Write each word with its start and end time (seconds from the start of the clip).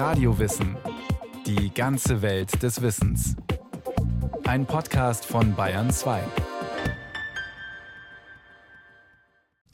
Radiowissen. 0.00 0.78
Die 1.44 1.74
ganze 1.74 2.22
Welt 2.22 2.62
des 2.62 2.80
Wissens. 2.80 3.36
Ein 4.44 4.64
Podcast 4.64 5.26
von 5.26 5.54
Bayern 5.54 5.90
2. 5.90 6.22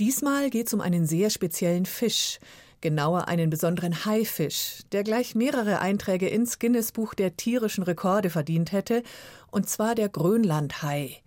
Diesmal 0.00 0.50
geht 0.50 0.66
es 0.66 0.74
um 0.74 0.80
einen 0.80 1.06
sehr 1.06 1.30
speziellen 1.30 1.86
Fisch, 1.86 2.40
genauer 2.80 3.28
einen 3.28 3.50
besonderen 3.50 4.04
Haifisch, 4.04 4.80
der 4.90 5.04
gleich 5.04 5.36
mehrere 5.36 5.80
Einträge 5.80 6.28
ins 6.28 6.58
Guinness-Buch 6.58 7.14
der 7.14 7.36
tierischen 7.36 7.84
Rekorde 7.84 8.28
verdient 8.28 8.72
hätte, 8.72 9.04
und 9.52 9.68
zwar 9.68 9.94
der 9.94 10.08
Grönlandhai. 10.08 11.22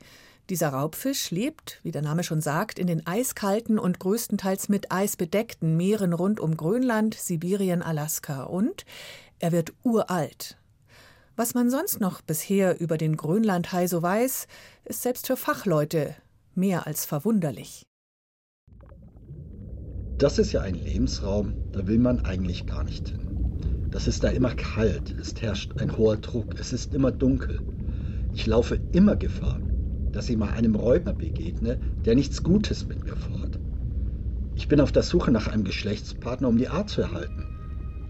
Dieser 0.49 0.69
Raubfisch 0.69 1.29
lebt, 1.29 1.79
wie 1.83 1.91
der 1.91 2.01
Name 2.01 2.23
schon 2.23 2.41
sagt, 2.41 2.79
in 2.79 2.87
den 2.87 3.05
eiskalten 3.05 3.77
und 3.77 3.99
größtenteils 3.99 4.67
mit 4.67 4.91
Eis 4.91 5.15
bedeckten 5.15 5.77
Meeren 5.77 6.11
rund 6.11 6.39
um 6.39 6.57
Grönland, 6.57 7.13
Sibirien, 7.13 7.83
Alaska 7.83 8.43
und 8.43 8.83
er 9.37 9.51
wird 9.51 9.73
uralt. 9.83 10.57
Was 11.35 11.53
man 11.53 11.69
sonst 11.69 12.01
noch 12.01 12.21
bisher 12.21 12.79
über 12.81 12.97
den 12.97 13.15
Grönlandhai 13.15 13.85
so 13.85 14.01
weiß, 14.01 14.47
ist 14.85 15.03
selbst 15.03 15.27
für 15.27 15.37
Fachleute 15.37 16.15
mehr 16.55 16.87
als 16.87 17.05
verwunderlich. 17.05 17.83
Das 20.17 20.39
ist 20.39 20.51
ja 20.51 20.61
ein 20.61 20.75
Lebensraum, 20.75 21.53
da 21.71 21.85
will 21.85 21.99
man 21.99 22.25
eigentlich 22.25 22.65
gar 22.65 22.83
nicht 22.83 23.07
hin. 23.07 23.87
Das 23.91 24.07
ist 24.07 24.23
da 24.23 24.29
immer 24.29 24.55
kalt, 24.55 25.11
es 25.11 25.39
herrscht 25.39 25.79
ein 25.79 25.95
hoher 25.95 26.17
Druck, 26.17 26.59
es 26.59 26.73
ist 26.73 26.93
immer 26.95 27.11
dunkel. 27.11 27.61
Ich 28.33 28.45
laufe 28.47 28.79
immer 28.91 29.15
Gefahr, 29.15 29.59
dass 30.11 30.29
ich 30.29 30.37
mal 30.37 30.49
einem 30.49 30.75
Räuber 30.75 31.13
begegne, 31.13 31.79
der 32.05 32.15
nichts 32.15 32.43
Gutes 32.43 32.87
mit 32.87 33.03
mir 33.03 33.15
vorhat. 33.15 33.59
Ich 34.55 34.67
bin 34.67 34.81
auf 34.81 34.91
der 34.91 35.03
Suche 35.03 35.31
nach 35.31 35.47
einem 35.47 35.63
Geschlechtspartner, 35.63 36.47
um 36.47 36.57
die 36.57 36.67
Art 36.67 36.89
zu 36.89 37.01
erhalten. 37.01 37.45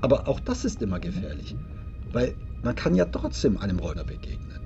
Aber 0.02 0.28
auch 0.28 0.40
das 0.40 0.66
ist 0.66 0.82
immer 0.82 1.00
gefährlich, 1.00 1.56
weil 2.12 2.34
man 2.64 2.76
kann 2.76 2.96
ja 2.96 3.06
trotzdem 3.06 3.58
einem 3.58 3.80
Räuber 3.80 4.04
begegnen. 4.04 4.60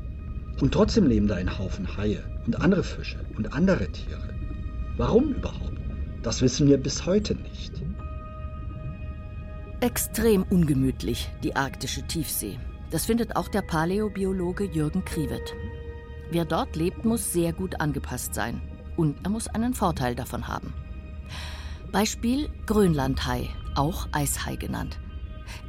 Und 0.62 0.74
trotzdem 0.74 1.08
leben 1.08 1.28
da 1.28 1.36
ein 1.36 1.58
Haufen 1.58 1.98
Haie 1.98 2.24
und 2.46 2.60
andere 2.62 2.84
Fische 2.84 3.20
und 3.36 3.54
andere 3.54 3.92
Tiere. 3.92 4.30
Warum 4.98 5.34
überhaupt? 5.34 5.78
Das 6.22 6.42
wissen 6.42 6.68
wir 6.68 6.78
bis 6.78 7.06
heute 7.06 7.36
nicht. 7.36 7.82
Extrem 9.82 10.44
ungemütlich, 10.44 11.30
die 11.44 11.56
arktische 11.56 12.04
Tiefsee. 12.04 12.58
Das 12.92 13.06
findet 13.06 13.36
auch 13.36 13.50
der 13.50 13.64
Paläobiologe 13.64 14.64
Jürgen 14.66 15.04
Krivet. 15.04 15.54
Wer 16.32 16.46
dort 16.46 16.76
lebt, 16.76 17.06
muss 17.06 17.34
sehr 17.34 17.54
gut 17.54 17.80
angepasst 17.80 18.34
sein. 18.34 18.62
Und 18.96 19.18
er 19.24 19.30
muss 19.30 19.48
einen 19.48 19.74
Vorteil 19.74 20.16
davon 20.16 20.48
haben. 20.48 20.74
Beispiel 21.92 22.50
Grönlandhai, 22.66 23.50
auch 23.76 24.08
Eishai 24.12 24.56
genannt. 24.56 25.00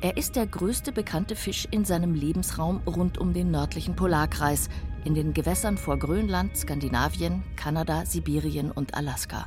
Er 0.01 0.17
ist 0.17 0.37
der 0.37 0.47
größte 0.47 0.93
bekannte 0.93 1.37
Fisch 1.37 1.67
in 1.71 1.85
seinem 1.85 2.15
Lebensraum 2.15 2.81
rund 2.87 3.19
um 3.19 3.33
den 3.33 3.51
nördlichen 3.51 3.97
Polarkreis, 3.97 4.69
in 5.05 5.15
den 5.15 5.35
Gewässern 5.35 5.77
vor 5.77 5.99
Grönland, 5.99 6.57
Skandinavien, 6.57 7.43
Kanada, 7.57 8.07
Sibirien 8.07 8.71
und 8.71 8.95
Alaska. 8.95 9.47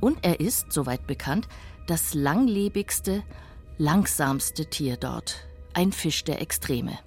Und 0.00 0.18
er 0.22 0.40
ist, 0.40 0.72
soweit 0.72 1.06
bekannt, 1.06 1.48
das 1.86 2.14
langlebigste, 2.14 3.22
langsamste 3.78 4.66
Tier 4.66 4.96
dort. 4.96 5.46
Ein 5.72 5.92
Fisch 5.92 6.24
der 6.24 6.40
Extreme. 6.40 6.98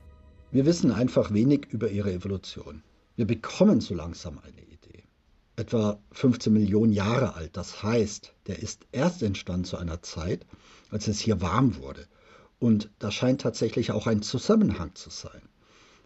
Wir 0.52 0.66
wissen 0.66 0.92
einfach 0.92 1.32
wenig 1.34 1.68
über 1.70 1.90
ihre 1.90 2.12
Evolution. 2.14 2.84
Wir 3.18 3.26
bekommen 3.26 3.82
so 3.82 3.96
langsam 3.96 4.38
eine 4.38 4.62
Idee. 4.62 5.04
Etwa 5.56 6.00
15 6.12 6.54
Millionen 6.54 6.94
Jahre 6.94 7.34
alt, 7.34 7.58
das 7.58 7.82
heißt, 7.82 8.32
der 8.46 8.60
ist 8.60 8.86
erst 8.92 9.24
entstanden 9.24 9.66
zu 9.66 9.78
einer 9.78 10.04
Zeit, 10.04 10.46
als 10.92 11.08
es 11.08 11.20
hier 11.20 11.42
warm 11.42 11.78
wurde. 11.78 12.08
Und 12.60 12.92
da 13.00 13.10
scheint 13.10 13.42
tatsächlich 13.42 13.90
auch 13.90 14.06
ein 14.06 14.22
Zusammenhang 14.22 14.94
zu 14.94 15.10
sein. 15.10 15.42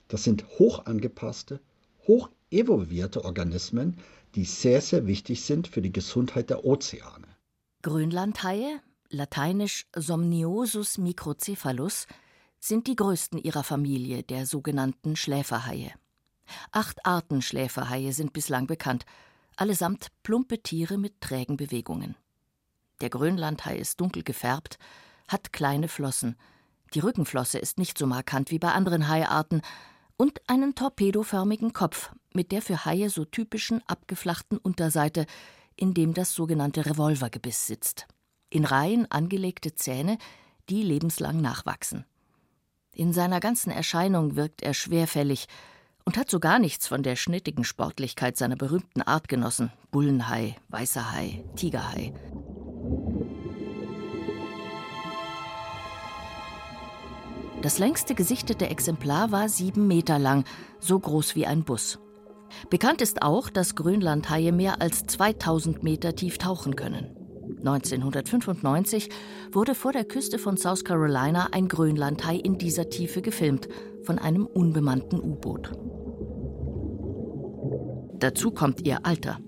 Das 0.07 0.23
sind 0.23 0.47
hoch 0.57 0.85
angepasste, 0.85 1.59
hoch 2.07 2.29
evolvierte 2.49 3.25
Organismen, 3.25 3.97
die 4.35 4.45
sehr, 4.45 4.79
sehr 4.79 5.05
wichtig 5.05 5.41
sind 5.41 5.67
für 5.67 5.81
die 5.81 5.91
Gesundheit 5.91 6.49
der 6.49 6.63
Ozeane. 6.63 7.27
Grönlandhaie, 7.81 8.79
lateinisch 9.09 9.85
Somniosus 9.93 10.97
microcephalus, 10.97 12.07
sind 12.61 12.87
die 12.87 12.95
größten 12.95 13.37
ihrer 13.37 13.65
Familie, 13.65 14.23
der 14.23 14.45
sogenannten 14.45 15.17
Schläferhaie. 15.17 15.91
Acht 16.71 17.05
Arten 17.05 17.41
Schläferhaie 17.41 18.11
sind 18.11 18.33
bislang 18.33 18.67
bekannt, 18.67 19.05
allesamt 19.55 20.07
plumpe 20.23 20.61
Tiere 20.61 20.97
mit 20.97 21.21
trägen 21.21 21.57
Bewegungen. 21.57 22.15
Der 23.01 23.09
Grönlandhai 23.09 23.77
ist 23.77 23.99
dunkel 23.99 24.23
gefärbt, 24.23 24.77
hat 25.27 25.53
kleine 25.53 25.87
Flossen. 25.87 26.35
Die 26.93 26.99
Rückenflosse 26.99 27.57
ist 27.57 27.77
nicht 27.77 27.97
so 27.97 28.05
markant 28.05 28.51
wie 28.51 28.59
bei 28.59 28.71
anderen 28.71 29.07
Haiarten 29.07 29.61
und 30.17 30.41
einen 30.47 30.75
torpedoförmigen 30.75 31.73
Kopf 31.73 32.11
mit 32.33 32.51
der 32.51 32.61
für 32.61 32.85
Haie 32.85 33.09
so 33.09 33.25
typischen 33.25 33.81
abgeflachten 33.87 34.57
Unterseite, 34.57 35.25
in 35.75 35.93
dem 35.93 36.13
das 36.13 36.33
sogenannte 36.33 36.85
Revolvergebiss 36.85 37.65
sitzt. 37.65 38.07
In 38.49 38.65
Reihen 38.65 39.09
angelegte 39.09 39.73
Zähne, 39.73 40.17
die 40.69 40.83
lebenslang 40.83 41.41
nachwachsen. 41.41 42.05
In 42.93 43.13
seiner 43.13 43.39
ganzen 43.39 43.71
Erscheinung 43.71 44.35
wirkt 44.35 44.61
er 44.61 44.73
schwerfällig, 44.73 45.47
und 46.05 46.17
hat 46.17 46.29
so 46.29 46.39
gar 46.39 46.59
nichts 46.59 46.87
von 46.87 47.03
der 47.03 47.15
schnittigen 47.15 47.63
Sportlichkeit 47.63 48.37
seiner 48.37 48.55
berühmten 48.55 49.01
Artgenossen 49.01 49.71
Bullenhai, 49.91 50.55
Weißer 50.69 51.11
Hai, 51.11 51.43
Tigerhai. 51.55 52.13
Das 57.61 57.77
längste 57.77 58.15
gesichtete 58.15 58.69
Exemplar 58.69 59.31
war 59.31 59.47
sieben 59.47 59.87
Meter 59.87 60.17
lang, 60.17 60.45
so 60.79 60.99
groß 60.99 61.35
wie 61.35 61.45
ein 61.45 61.63
Bus. 61.63 61.99
Bekannt 62.69 63.01
ist 63.01 63.21
auch, 63.21 63.49
dass 63.49 63.75
Grönlandhaie 63.75 64.51
mehr 64.51 64.81
als 64.81 65.05
2000 65.05 65.83
Meter 65.83 66.15
tief 66.15 66.37
tauchen 66.37 66.75
können. 66.75 67.15
1995 67.59 69.09
wurde 69.51 69.75
vor 69.75 69.91
der 69.91 70.05
Küste 70.05 70.39
von 70.39 70.57
South 70.57 70.83
Carolina 70.83 71.49
ein 71.51 71.67
Grönlandhai 71.67 72.37
in 72.37 72.57
dieser 72.57 72.89
Tiefe 72.89 73.21
gefilmt 73.21 73.67
von 74.03 74.19
einem 74.19 74.45
unbemannten 74.45 75.19
U-Boot. 75.19 75.71
Dazu 78.19 78.51
kommt 78.51 78.85
ihr 78.85 79.05
Alter. 79.05 79.39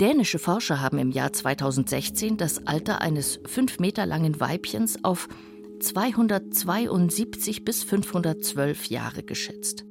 Dänische 0.00 0.38
Forscher 0.38 0.80
haben 0.80 0.98
im 0.98 1.10
Jahr 1.10 1.32
2016 1.32 2.36
das 2.36 2.66
Alter 2.66 3.00
eines 3.00 3.40
fünf 3.46 3.80
Meter 3.80 4.06
langen 4.06 4.38
Weibchens 4.40 5.02
auf 5.02 5.28
272 5.80 7.64
bis 7.64 7.82
512 7.82 8.86
Jahre 8.86 9.22
geschätzt. 9.22 9.84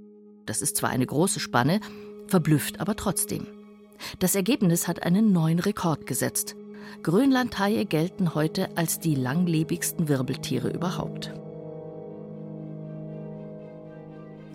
Das 0.46 0.62
ist 0.62 0.78
zwar 0.78 0.90
eine 0.90 1.06
große 1.06 1.40
Spanne, 1.40 1.80
verblüfft 2.28 2.80
aber 2.80 2.96
trotzdem. 2.96 3.48
Das 4.20 4.36
Ergebnis 4.36 4.88
hat 4.88 5.04
einen 5.04 5.32
neuen 5.32 5.60
Rekord 5.60 6.06
gesetzt. 6.06 6.56
Grönlandhaie 7.04 7.86
gelten 7.86 8.36
heute 8.36 8.78
als 8.78 9.00
die 9.00 9.16
langlebigsten 9.16 10.08
Wirbeltiere 10.08 10.70
überhaupt. 10.70 11.34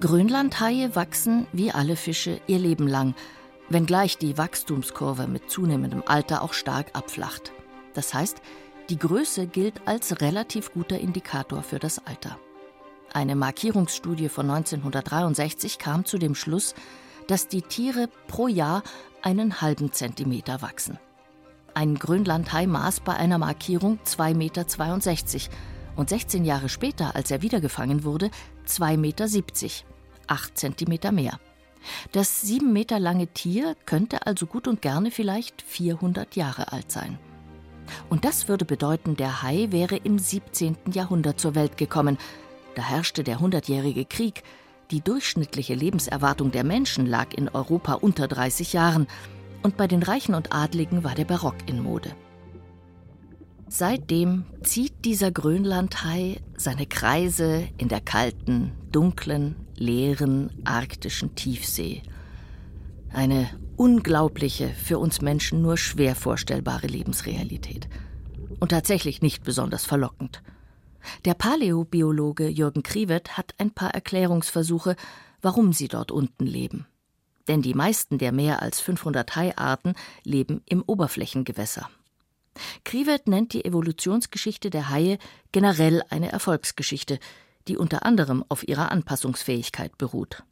Grönlandhaie 0.02 0.96
wachsen, 0.96 1.46
wie 1.52 1.70
alle 1.70 1.94
Fische, 1.94 2.40
ihr 2.48 2.58
Leben 2.58 2.88
lang, 2.88 3.14
wenngleich 3.68 4.18
die 4.18 4.36
Wachstumskurve 4.36 5.28
mit 5.28 5.48
zunehmendem 5.48 6.02
Alter 6.04 6.42
auch 6.42 6.54
stark 6.54 6.88
abflacht. 6.94 7.52
Das 7.94 8.12
heißt, 8.12 8.38
die 8.90 8.98
Größe 8.98 9.46
gilt 9.46 9.86
als 9.86 10.20
relativ 10.20 10.72
guter 10.72 10.98
Indikator 10.98 11.62
für 11.62 11.78
das 11.78 12.04
Alter. 12.04 12.36
Eine 13.12 13.36
Markierungsstudie 13.36 14.28
von 14.28 14.50
1963 14.50 15.78
kam 15.78 16.04
zu 16.04 16.18
dem 16.18 16.34
Schluss, 16.34 16.74
dass 17.28 17.46
die 17.46 17.62
Tiere 17.62 18.08
pro 18.26 18.48
Jahr 18.48 18.82
einen 19.22 19.60
halben 19.60 19.92
Zentimeter 19.92 20.62
wachsen. 20.62 20.98
Ein 21.74 21.94
Grönlandhai 21.94 22.66
maß 22.66 23.00
bei 23.00 23.14
einer 23.14 23.38
Markierung 23.38 24.00
2,62 24.04 24.34
Meter 24.34 24.66
und 25.96 26.08
16 26.08 26.44
Jahre 26.44 26.68
später, 26.68 27.14
als 27.16 27.30
er 27.30 27.42
wiedergefangen 27.42 28.04
wurde, 28.04 28.30
2,70 28.66 28.96
Meter, 28.96 29.26
8 30.26 30.58
Zentimeter 30.58 31.12
mehr. 31.12 31.38
Das 32.12 32.42
sieben 32.42 32.72
Meter 32.72 33.00
lange 33.00 33.26
Tier 33.26 33.76
könnte 33.86 34.26
also 34.26 34.46
gut 34.46 34.68
und 34.68 34.82
gerne 34.82 35.10
vielleicht 35.10 35.62
400 35.62 36.36
Jahre 36.36 36.72
alt 36.72 36.92
sein. 36.92 37.18
Und 38.08 38.24
das 38.24 38.48
würde 38.48 38.64
bedeuten, 38.64 39.16
der 39.16 39.42
Hai 39.42 39.68
wäre 39.70 39.96
im 39.96 40.18
17. 40.18 40.76
Jahrhundert 40.92 41.40
zur 41.40 41.54
Welt 41.54 41.76
gekommen. 41.76 42.18
Da 42.74 42.82
herrschte 42.82 43.24
der 43.24 43.40
Hundertjährige 43.40 44.04
Krieg. 44.04 44.42
Die 44.90 45.00
durchschnittliche 45.00 45.74
Lebenserwartung 45.74 46.52
der 46.52 46.64
Menschen 46.64 47.06
lag 47.06 47.34
in 47.34 47.48
Europa 47.48 47.94
unter 47.94 48.28
30 48.28 48.72
Jahren 48.72 49.06
und 49.62 49.76
bei 49.76 49.86
den 49.86 50.02
Reichen 50.02 50.34
und 50.34 50.54
Adligen 50.54 51.04
war 51.04 51.14
der 51.14 51.24
Barock 51.24 51.56
in 51.66 51.82
Mode. 51.82 52.14
Seitdem 53.74 54.44
zieht 54.62 55.06
dieser 55.06 55.30
Grönlandhai 55.30 56.42
seine 56.58 56.84
Kreise 56.84 57.66
in 57.78 57.88
der 57.88 58.02
kalten, 58.02 58.72
dunklen, 58.92 59.56
leeren 59.74 60.50
arktischen 60.66 61.34
Tiefsee. 61.36 62.02
Eine 63.14 63.48
unglaubliche, 63.76 64.68
für 64.68 64.98
uns 64.98 65.22
Menschen 65.22 65.62
nur 65.62 65.78
schwer 65.78 66.14
vorstellbare 66.14 66.86
Lebensrealität. 66.86 67.88
Und 68.60 68.72
tatsächlich 68.72 69.22
nicht 69.22 69.42
besonders 69.42 69.86
verlockend. 69.86 70.42
Der 71.24 71.32
Paläobiologe 71.32 72.48
Jürgen 72.48 72.82
Kriwet 72.82 73.38
hat 73.38 73.54
ein 73.56 73.70
paar 73.70 73.94
Erklärungsversuche, 73.94 74.96
warum 75.40 75.72
sie 75.72 75.88
dort 75.88 76.10
unten 76.10 76.44
leben. 76.44 76.84
Denn 77.48 77.62
die 77.62 77.72
meisten 77.72 78.18
der 78.18 78.32
mehr 78.32 78.60
als 78.60 78.82
500 78.82 79.34
Haiarten 79.34 79.94
leben 80.24 80.60
im 80.66 80.82
Oberflächengewässer. 80.82 81.88
Kriwet 82.84 83.28
nennt 83.28 83.52
die 83.52 83.64
Evolutionsgeschichte 83.64 84.70
der 84.70 84.90
Haie 84.90 85.18
generell 85.52 86.02
eine 86.10 86.30
Erfolgsgeschichte, 86.30 87.18
die 87.68 87.76
unter 87.76 88.04
anderem 88.04 88.44
auf 88.48 88.66
ihrer 88.66 88.90
Anpassungsfähigkeit 88.90 89.96
beruht. 89.98 90.42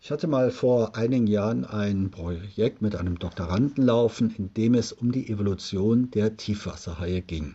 Ich 0.00 0.10
hatte 0.10 0.26
mal 0.26 0.50
vor 0.50 0.96
einigen 0.96 1.28
Jahren 1.28 1.64
ein 1.64 2.10
Projekt 2.10 2.82
mit 2.82 2.96
einem 2.96 3.20
Doktoranden 3.20 3.84
laufen, 3.84 4.34
in 4.36 4.52
dem 4.52 4.74
es 4.74 4.92
um 4.92 5.12
die 5.12 5.28
Evolution 5.28 6.10
der 6.10 6.36
Tiefwasserhaie 6.36 7.22
ging. 7.22 7.54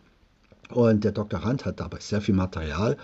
Und 0.69 1.03
der 1.03 1.11
Doktorand 1.11 1.65
hat 1.65 1.81
dabei 1.81 1.99
sehr 1.99 2.21
viel 2.21 2.35
Material 2.35 2.97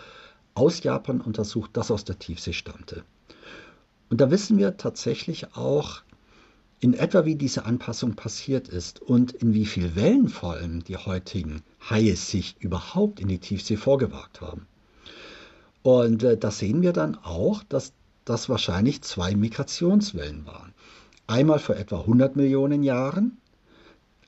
aus 0.54 0.84
Japan 0.84 1.20
untersucht, 1.20 1.72
das 1.74 1.92
aus 1.92 2.06
der 2.06 2.20
Tiefsee 2.20 2.54
stammte. 2.54 3.04
Und 4.10 4.22
da 4.22 4.32
wissen 4.32 4.58
wir 4.58 4.78
tatsächlich 4.78 5.56
auch 5.56 6.04
in 6.84 6.94
etwa, 6.94 7.24
wie 7.24 7.36
diese 7.36 7.64
Anpassung 7.64 8.16
passiert 8.16 8.68
ist 8.68 9.02
und 9.02 9.32
in 9.32 9.54
wie 9.54 9.66
viel 9.66 9.96
Wellen 9.96 10.28
vor 10.28 10.56
allem 10.56 10.84
die 10.84 10.98
heutigen 10.98 11.62
Haie 11.90 12.18
sich 12.18 12.58
überhaupt 12.60 13.22
in 13.22 13.30
die 13.30 13.38
Tiefsee 13.38 13.78
vorgewagt 13.78 14.42
haben. 14.42 14.68
Und 15.82 16.24
äh, 16.24 16.38
da 16.38 16.52
sehen 16.52 16.82
wir 16.82 16.92
dann 16.92 17.16
auch, 17.16 17.64
dass 17.64 17.94
das 18.26 18.50
wahrscheinlich 18.50 19.02
zwei 19.02 19.34
Migrationswellen 19.34 20.46
waren. 20.46 20.74
Einmal 21.26 21.60
vor 21.60 21.78
etwa 21.78 22.02
100 22.02 22.36
Millionen 22.36 22.84
Jahren, 22.84 23.38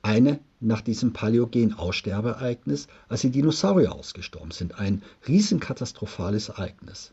eine 0.01 0.39
nach 0.61 0.79
diesem 0.79 1.11
Paläogen-Aussterbeereignis, 1.11 2.87
als 3.09 3.21
die 3.21 3.31
Dinosaurier 3.31 3.93
ausgestorben 3.93 4.51
sind. 4.51 4.79
Ein 4.79 5.03
riesenkatastrophales 5.27 6.47
Ereignis. 6.49 7.11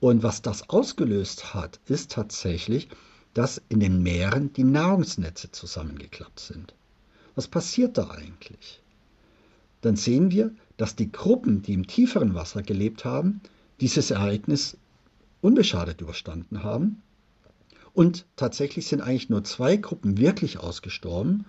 Und 0.00 0.24
was 0.24 0.42
das 0.42 0.70
ausgelöst 0.70 1.54
hat, 1.54 1.78
ist 1.86 2.10
tatsächlich, 2.10 2.88
dass 3.34 3.60
in 3.68 3.80
den 3.80 4.02
Meeren 4.02 4.52
die 4.52 4.64
Nahrungsnetze 4.64 5.50
zusammengeklappt 5.50 6.40
sind. 6.40 6.74
Was 7.34 7.48
passiert 7.48 7.98
da 7.98 8.10
eigentlich? 8.10 8.80
Dann 9.80 9.96
sehen 9.96 10.30
wir, 10.30 10.52
dass 10.76 10.96
die 10.96 11.12
Gruppen, 11.12 11.62
die 11.62 11.74
im 11.74 11.86
tieferen 11.86 12.34
Wasser 12.34 12.62
gelebt 12.62 13.04
haben, 13.04 13.40
dieses 13.80 14.10
Ereignis 14.10 14.76
unbeschadet 15.40 16.00
überstanden 16.00 16.62
haben. 16.62 17.02
Und 17.92 18.24
tatsächlich 18.36 18.86
sind 18.86 19.02
eigentlich 19.02 19.28
nur 19.28 19.44
zwei 19.44 19.76
Gruppen 19.76 20.16
wirklich 20.16 20.58
ausgestorben 20.58 21.44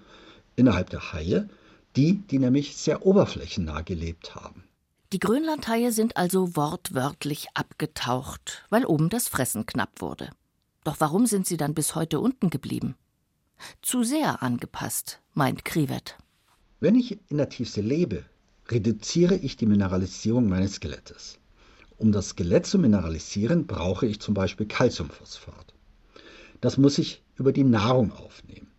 innerhalb 0.56 0.90
der 0.90 1.14
Haie, 1.14 1.50
die, 1.96 2.18
die 2.18 2.40
nämlich 2.40 2.76
sehr 2.76 3.06
oberflächennah 3.06 3.82
gelebt 3.82 4.36
haben. 4.36 4.64
Die 5.14 5.20
Grönlandhaie 5.20 5.92
sind 5.92 6.18
also 6.18 6.56
wortwörtlich 6.56 7.48
abgetaucht, 7.54 8.66
weil 8.70 8.86
oben 8.86 9.10
das 9.10 9.28
Fressen 9.28 9.66
knapp 9.66 10.02
wurde. 10.02 10.30
Doch 10.86 11.00
warum 11.00 11.26
sind 11.26 11.48
sie 11.48 11.58
dann 11.58 11.74
bis 11.74 11.96
heute 11.96 12.20
unten 12.20 12.50
geblieben? 12.50 12.96
Zu 13.82 14.04
sehr 14.04 14.44
angepasst, 14.44 15.20
meint 15.34 15.66
Krivet. 15.66 16.16
Wenn 16.80 16.96
ich 16.96 17.20
in 17.30 17.38
der 17.38 17.50
Tiefsee 17.50 17.82
lebe, 17.82 18.24
reduziere 18.70 19.36
ich 19.36 19.58
die 19.58 19.66
Mineralisierung 19.66 20.48
meines 20.48 20.76
Skelettes. 20.76 21.40
Um 21.98 22.12
das 22.12 22.30
Skelett 22.30 22.68
zu 22.68 22.78
mineralisieren, 22.78 23.66
brauche 23.66 24.06
ich 24.06 24.20
zum 24.20 24.36
Beispiel 24.36 24.68
Calciumphosphat. 24.68 25.74
Das 26.62 26.78
muss 26.78 27.00
ich 27.00 27.24
über 27.36 27.52
die 27.52 27.64
Nahrung 27.64 28.12
aufnehmen. 28.12 28.72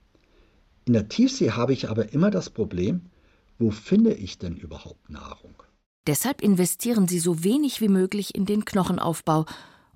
In 0.84 0.92
der 0.92 1.08
Tiefsee 1.08 1.50
habe 1.50 1.72
ich 1.72 1.90
aber 1.90 2.12
immer 2.12 2.30
das 2.30 2.50
Problem, 2.50 3.06
wo 3.58 3.72
finde 3.72 4.14
ich 4.14 4.38
denn 4.38 4.56
überhaupt 4.56 5.10
Nahrung? 5.10 5.54
Deshalb 6.06 6.40
investieren 6.40 7.08
sie 7.08 7.18
so 7.18 7.42
wenig 7.42 7.80
wie 7.80 7.88
möglich 7.88 8.36
in 8.36 8.46
den 8.46 8.64
Knochenaufbau 8.64 9.46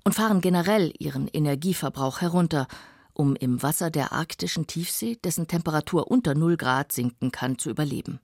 und 0.03 0.13
fahren 0.15 0.41
generell 0.41 0.93
ihren 0.99 1.27
Energieverbrauch 1.27 2.21
herunter, 2.21 2.67
um 3.13 3.35
im 3.35 3.61
Wasser 3.61 3.91
der 3.91 4.13
arktischen 4.13 4.67
Tiefsee, 4.67 5.17
dessen 5.23 5.47
Temperatur 5.47 6.09
unter 6.09 6.33
0 6.33 6.57
Grad 6.57 6.91
sinken 6.91 7.31
kann, 7.31 7.57
zu 7.57 7.69
überleben. 7.69 8.19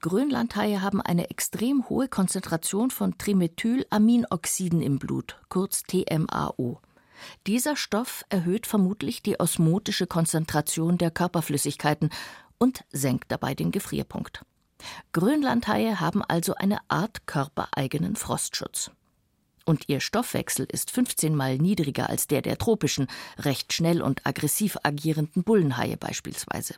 Grönlandhaie 0.00 0.80
haben 0.80 1.00
eine 1.00 1.30
extrem 1.30 1.88
hohe 1.88 2.08
Konzentration 2.08 2.90
von 2.90 3.18
Trimethylaminoxiden 3.18 4.82
im 4.82 4.98
Blut, 4.98 5.36
kurz 5.48 5.82
TMAO. 5.82 6.80
Dieser 7.46 7.76
Stoff 7.76 8.24
erhöht 8.30 8.66
vermutlich 8.66 9.22
die 9.22 9.38
osmotische 9.38 10.06
Konzentration 10.06 10.96
der 10.96 11.10
Körperflüssigkeiten 11.10 12.10
und 12.58 12.84
senkt 12.90 13.30
dabei 13.30 13.54
den 13.54 13.70
Gefrierpunkt. 13.70 14.44
Grönlandhaie 15.12 16.00
haben 16.00 16.22
also 16.22 16.54
eine 16.54 16.78
Art 16.88 17.26
körpereigenen 17.26 18.16
Frostschutz. 18.16 18.90
Und 19.64 19.88
ihr 19.88 20.00
Stoffwechsel 20.00 20.66
ist 20.66 20.90
15 20.90 21.34
mal 21.34 21.58
niedriger 21.58 22.08
als 22.08 22.26
der 22.26 22.42
der 22.42 22.58
tropischen, 22.58 23.06
recht 23.38 23.72
schnell 23.72 24.02
und 24.02 24.26
aggressiv 24.26 24.78
agierenden 24.82 25.42
Bullenhaie 25.42 25.96
beispielsweise. 25.96 26.74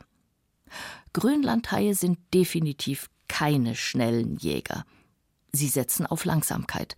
Grönlandhaie 1.13 1.93
sind 1.93 2.19
definitiv 2.33 3.09
keine 3.27 3.75
schnellen 3.75 4.37
Jäger. 4.37 4.85
Sie 5.51 5.67
setzen 5.67 6.05
auf 6.05 6.25
Langsamkeit. 6.25 6.95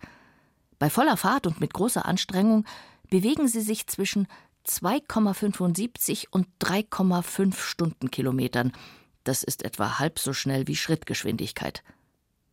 Bei 0.78 0.90
voller 0.90 1.16
Fahrt 1.16 1.46
und 1.46 1.60
mit 1.60 1.72
großer 1.72 2.04
Anstrengung 2.04 2.64
bewegen 3.10 3.48
sie 3.48 3.60
sich 3.60 3.86
zwischen 3.86 4.26
2,75 4.66 6.26
und 6.30 6.48
3,5 6.60 7.56
Stundenkilometern. 7.56 8.72
Das 9.24 9.42
ist 9.42 9.64
etwa 9.64 9.98
halb 9.98 10.18
so 10.18 10.32
schnell 10.32 10.66
wie 10.66 10.76
Schrittgeschwindigkeit. 10.76 11.82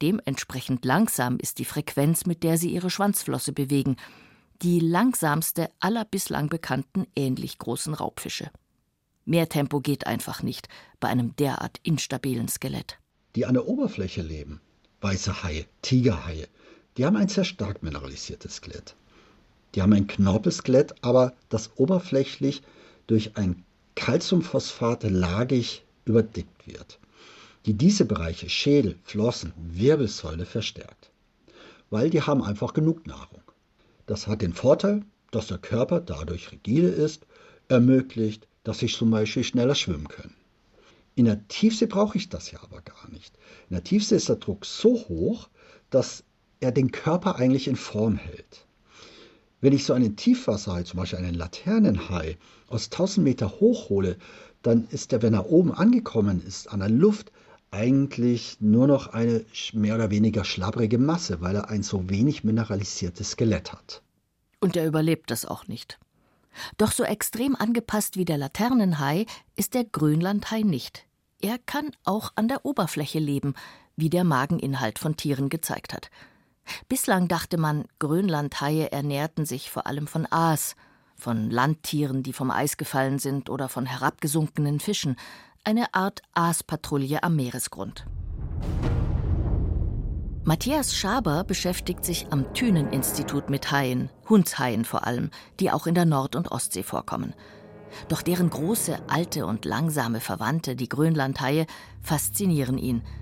Dementsprechend 0.03 0.83
langsam 0.83 1.37
ist 1.37 1.59
die 1.59 1.65
Frequenz, 1.65 2.25
mit 2.25 2.43
der 2.43 2.57
sie 2.57 2.69
ihre 2.69 2.89
Schwanzflosse 2.89 3.53
bewegen. 3.53 3.95
Die 4.61 4.81
langsamste 4.81 5.69
aller 5.79 6.03
bislang 6.03 6.49
bekannten 6.49 7.07
ähnlich 7.15 7.57
großen 7.57 7.93
Raubfische. 7.93 8.51
Mehr 9.23 9.47
Tempo 9.47 9.79
geht 9.79 10.05
einfach 10.05 10.43
nicht 10.43 10.67
bei 10.99 11.07
einem 11.07 11.37
derart 11.37 11.79
instabilen 11.83 12.49
Skelett. 12.49 12.99
Die 13.37 13.45
an 13.45 13.53
der 13.53 13.65
Oberfläche 13.65 14.21
leben, 14.21 14.59
weiße 14.99 15.41
Haie, 15.41 15.67
Tigerhaie, 15.81 16.49
die 16.97 17.05
haben 17.05 17.15
ein 17.15 17.29
sehr 17.29 17.45
stark 17.45 17.81
mineralisiertes 17.81 18.57
Skelett. 18.57 18.95
Die 19.73 19.81
haben 19.81 19.93
ein 19.93 20.07
Knorpelskelett, 20.07 20.95
aber 21.01 21.31
das 21.47 21.71
oberflächlich 21.77 22.61
durch 23.07 23.37
ein 23.37 23.63
Calciumphosphat 23.95 25.03
lagig 25.03 25.85
überdickt 26.03 26.67
wird, 26.67 26.99
die 27.65 27.73
diese 27.73 28.05
Bereiche 28.05 28.49
Schädel, 28.49 28.97
Flossen, 29.03 29.53
Wirbelsäule 29.57 30.45
verstärkt. 30.45 31.11
Weil 31.89 32.09
die 32.09 32.21
haben 32.21 32.43
einfach 32.43 32.73
genug 32.73 33.07
Nahrung. 33.07 33.41
Das 34.05 34.27
hat 34.27 34.41
den 34.41 34.53
Vorteil, 34.53 35.03
dass 35.31 35.47
der 35.47 35.57
Körper 35.57 36.01
dadurch 36.01 36.51
rigide 36.51 36.87
ist, 36.87 37.25
ermöglicht, 37.67 38.47
dass 38.63 38.81
ich 38.81 38.95
zum 38.95 39.11
Beispiel 39.11 39.43
schneller 39.43 39.75
schwimmen 39.75 40.07
kann. 40.07 40.33
In 41.15 41.25
der 41.25 41.47
Tiefsee 41.47 41.85
brauche 41.85 42.17
ich 42.17 42.29
das 42.29 42.51
ja 42.51 42.61
aber 42.63 42.81
gar 42.81 43.09
nicht. 43.11 43.35
In 43.69 43.75
der 43.75 43.83
Tiefsee 43.83 44.15
ist 44.15 44.29
der 44.29 44.37
Druck 44.37 44.65
so 44.65 44.95
hoch, 45.07 45.49
dass 45.89 46.23
er 46.59 46.71
den 46.71 46.91
Körper 46.91 47.35
eigentlich 47.35 47.67
in 47.67 47.75
Form 47.75 48.15
hält. 48.15 48.65
Wenn 49.61 49.73
ich 49.73 49.85
so 49.85 49.93
einen 49.93 50.15
Tiefwasserhai, 50.15 50.83
zum 50.83 50.99
Beispiel 50.99 51.19
einen 51.19 51.35
Laternenhai, 51.35 52.37
aus 52.67 52.85
1000 52.85 53.23
Meter 53.23 53.59
hochhole, 53.59 54.17
dann 54.61 54.87
ist 54.89 55.13
er, 55.13 55.21
wenn 55.21 55.33
er 55.33 55.49
oben 55.49 55.71
angekommen 55.71 56.41
ist, 56.45 56.67
an 56.71 56.79
der 56.79 56.89
Luft, 56.89 57.31
eigentlich 57.73 58.57
nur 58.59 58.87
noch 58.87 59.07
eine 59.07 59.43
mehr 59.73 59.95
oder 59.95 60.11
weniger 60.11 60.45
schlabbrige 60.45 60.99
Masse, 60.99 61.41
weil 61.41 61.55
er 61.55 61.69
ein 61.69 61.83
so 61.83 62.09
wenig 62.09 62.43
mineralisiertes 62.43 63.31
Skelett 63.31 63.73
hat. 63.73 64.01
Und 64.59 64.77
er 64.77 64.85
überlebt 64.85 65.31
das 65.31 65.45
auch 65.45 65.67
nicht. 65.67 65.99
Doch 66.77 66.91
so 66.91 67.03
extrem 67.03 67.55
angepasst 67.55 68.15
wie 68.15 68.25
der 68.25 68.37
Laternenhai 68.37 69.25
ist 69.55 69.73
der 69.73 69.85
Grönlandhai 69.85 70.61
nicht. 70.61 71.05
Er 71.41 71.57
kann 71.57 71.91
auch 72.05 72.31
an 72.35 72.47
der 72.47 72.63
Oberfläche 72.63 73.19
leben, 73.19 73.55
wie 73.95 74.09
der 74.09 74.23
Mageninhalt 74.23 74.99
von 74.99 75.17
Tieren 75.17 75.49
gezeigt 75.49 75.93
hat. 75.93 76.09
Bislang 76.87 77.27
dachte 77.27 77.57
man, 77.57 77.85
Grönlandhaie 77.99 78.91
ernährten 78.91 79.45
sich 79.45 79.69
vor 79.69 79.87
allem 79.87 80.07
von 80.07 80.27
Aas, 80.31 80.75
von 81.15 81.49
Landtieren, 81.49 82.23
die 82.23 82.33
vom 82.33 82.51
Eis 82.51 82.77
gefallen 82.77 83.19
sind 83.19 83.49
oder 83.49 83.67
von 83.67 83.85
herabgesunkenen 83.85 84.79
Fischen, 84.79 85.17
eine 85.63 85.93
Art 85.93 86.21
Aaspatrouille 86.33 87.23
am 87.23 87.35
Meeresgrund. 87.35 88.05
Matthias 90.43 90.95
Schaber 90.95 91.43
beschäftigt 91.43 92.03
sich 92.03 92.27
am 92.31 92.53
Thünen-Institut 92.53 93.49
mit 93.49 93.71
Haien, 93.71 94.09
Hundshaien 94.27 94.83
vor 94.83 95.07
allem, 95.07 95.29
die 95.59 95.71
auch 95.71 95.87
in 95.87 95.95
der 95.95 96.05
Nord- 96.05 96.35
und 96.35 96.51
Ostsee 96.51 96.83
vorkommen. 96.83 97.33
Doch 98.09 98.21
deren 98.21 98.49
große, 98.49 98.97
alte 99.07 99.45
und 99.45 99.65
langsame 99.65 100.19
Verwandte, 100.19 100.75
die 100.75 100.89
Grönlandhaie, 100.89 101.65
faszinieren 102.01 102.77
ihn– 102.77 103.01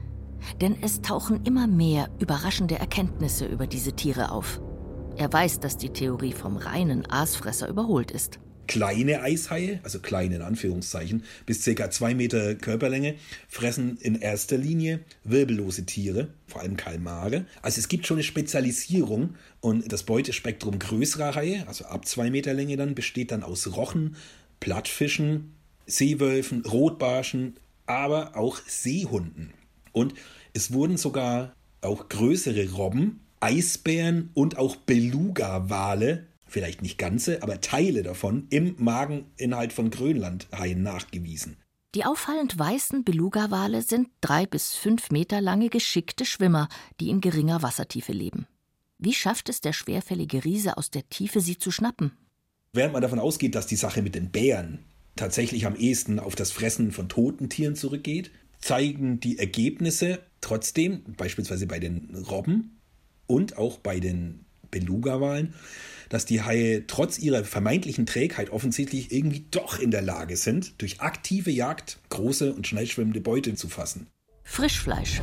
denn 0.60 0.78
es 0.82 1.02
tauchen 1.02 1.44
immer 1.46 1.68
mehr 1.68 2.10
überraschende 2.20 2.80
Erkenntnisse 2.80 3.46
über 3.46 3.68
diese 3.68 3.94
Tiere 3.94 4.32
auf. 4.32 4.62
Er 5.16 5.32
weiß, 5.32 5.60
dass 5.60 5.78
die 5.78 5.92
Theorie 5.92 6.34
vom 6.34 6.58
reinen 6.58 7.10
Aasfresser 7.10 7.68
überholt 7.68 8.12
ist. 8.12 8.40
Kleine 8.72 9.22
Eishaie, 9.22 9.82
also 9.84 10.00
kleine 10.00 10.38
in 10.38 10.42
Anführungszeichen, 10.42 11.26
bis 11.46 11.66
ca. 11.66 11.92
zwei 11.92 12.16
Meter 12.16 12.56
Körperlänge, 12.56 13.16
fressen 13.50 13.98
in 13.98 14.16
erster 14.16 14.58
Linie 14.58 15.02
wirbellose 15.26 15.86
Tiere, 15.86 16.30
vor 16.48 16.62
allem 16.62 16.78
Kalmare. 16.78 17.44
Also 17.62 17.80
es 17.80 17.90
gibt 17.90 18.08
schon 18.08 18.16
eine 18.16 18.24
Spezialisierung 18.24 19.36
und 19.60 19.92
das 19.92 20.04
Beutespektrum 20.04 20.80
größerer 20.80 21.36
Haie, 21.36 21.68
also 21.68 21.84
ab 21.84 22.06
zwei 22.06 22.30
Meter 22.32 22.54
Länge 22.54 22.78
dann, 22.78 22.96
besteht 22.96 23.32
dann 23.32 23.44
aus 23.44 23.76
Rochen, 23.76 24.16
Plattfischen, 24.62 25.52
Seewölfen, 25.86 26.64
Rotbarschen, 26.64 27.58
aber 27.88 28.38
auch 28.38 28.62
Seehunden. 28.66 29.52
Und 29.92 30.14
es 30.54 30.72
wurden 30.72 30.96
sogar 30.96 31.58
auch 31.82 32.08
größere 32.08 32.72
Robben, 32.72 33.20
Eisbären 33.42 34.30
und 34.34 34.58
auch 34.58 34.78
Beluga-Wale 34.78 36.31
vielleicht 36.52 36.82
nicht 36.82 36.98
ganze, 36.98 37.42
aber 37.44 37.62
Teile 37.62 38.04
davon 38.04 38.48
im 38.50 38.76
Mageninhalt 38.78 39.74
von 39.74 39.90
Grönlandhaien 39.90 40.84
nachgewiesen. 40.84 41.58
Die 41.96 42.06
auffallend 42.06 42.58
weißen 42.58 43.04
Beluga-Wale 43.04 43.82
sind 43.82 44.10
drei 44.22 44.46
bis 44.46 44.76
fünf 44.76 45.12
Meter 45.12 45.42
lange 45.42 45.70
geschickte 45.70 46.26
Schwimmer, 46.26 46.70
die 47.00 47.10
in 47.10 47.20
geringer 47.20 47.62
Wassertiefe 47.62 48.14
leben. 48.14 48.48
Wie 48.98 49.14
schafft 49.14 49.50
es 49.50 49.62
der 49.62 49.74
schwerfällige 49.74 50.46
Riese 50.46 50.78
aus 50.78 50.92
der 50.92 51.10
Tiefe, 51.10 51.42
sie 51.42 51.58
zu 51.58 51.72
schnappen? 51.72 52.12
Während 52.72 52.94
man 52.94 53.02
davon 53.02 53.20
ausgeht, 53.20 53.56
dass 53.56 53.68
die 53.68 53.76
Sache 53.76 54.02
mit 54.02 54.16
den 54.16 54.30
Bären 54.30 54.80
tatsächlich 55.16 55.66
am 55.66 55.76
ehesten 55.76 56.20
auf 56.20 56.36
das 56.36 56.52
Fressen 56.52 56.92
von 56.92 57.10
toten 57.10 57.50
Tieren 57.50 57.76
zurückgeht, 57.76 58.32
zeigen 58.60 59.20
die 59.20 59.38
Ergebnisse 59.38 60.20
trotzdem, 60.40 61.04
beispielsweise 61.18 61.68
bei 61.68 61.80
den 61.80 62.16
Robben 62.30 62.80
und 63.28 63.58
auch 63.58 63.80
bei 63.80 64.00
den 64.00 64.46
Beluga-Walen, 64.72 65.54
dass 66.10 66.26
die 66.26 66.42
Haie 66.42 66.88
trotz 66.88 67.20
ihrer 67.20 67.44
vermeintlichen 67.44 68.06
Trägheit 68.06 68.50
offensichtlich 68.50 69.12
irgendwie 69.12 69.46
doch 69.52 69.80
in 69.80 69.92
der 69.92 70.02
Lage 70.02 70.36
sind, 70.36 70.82
durch 70.82 71.02
aktive 71.02 71.52
Jagd 71.52 72.00
große 72.10 72.54
und 72.54 72.68
schnell 72.68 72.88
schwimmende 72.88 73.22
Beute 73.22 73.54
zu 73.56 73.70
fassen. 73.70 74.08
Frischfleisch. 74.44 75.22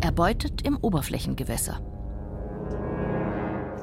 Erbeutet 0.00 0.62
im 0.66 0.76
Oberflächengewässer. 0.76 1.80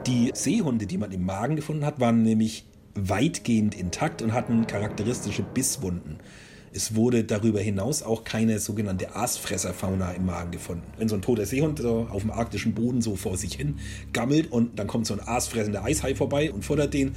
Die 0.07 0.31
Seehunde, 0.33 0.87
die 0.87 0.97
man 0.97 1.11
im 1.11 1.25
Magen 1.25 1.55
gefunden 1.55 1.85
hat, 1.85 1.99
waren 1.99 2.23
nämlich 2.23 2.65
weitgehend 2.95 3.75
intakt 3.75 4.21
und 4.21 4.33
hatten 4.33 4.65
charakteristische 4.67 5.43
Bisswunden. 5.43 6.17
Es 6.73 6.95
wurde 6.95 7.25
darüber 7.25 7.59
hinaus 7.59 8.01
auch 8.01 8.23
keine 8.23 8.59
sogenannte 8.59 9.13
Aasfresserfauna 9.13 10.13
im 10.13 10.25
Magen 10.25 10.51
gefunden. 10.51 10.83
Wenn 10.97 11.09
so 11.09 11.15
ein 11.15 11.21
toter 11.21 11.45
Seehund 11.45 11.79
so 11.79 12.07
auf 12.09 12.21
dem 12.21 12.31
arktischen 12.31 12.73
Boden 12.73 13.01
so 13.01 13.17
vor 13.17 13.35
sich 13.35 13.55
hin 13.55 13.79
gammelt 14.13 14.49
und 14.51 14.79
dann 14.79 14.87
kommt 14.87 15.05
so 15.05 15.13
ein 15.13 15.19
aasfressender 15.19 15.83
Eishai 15.83 16.15
vorbei 16.15 16.51
und 16.51 16.63
futtert 16.63 16.93
den, 16.93 17.13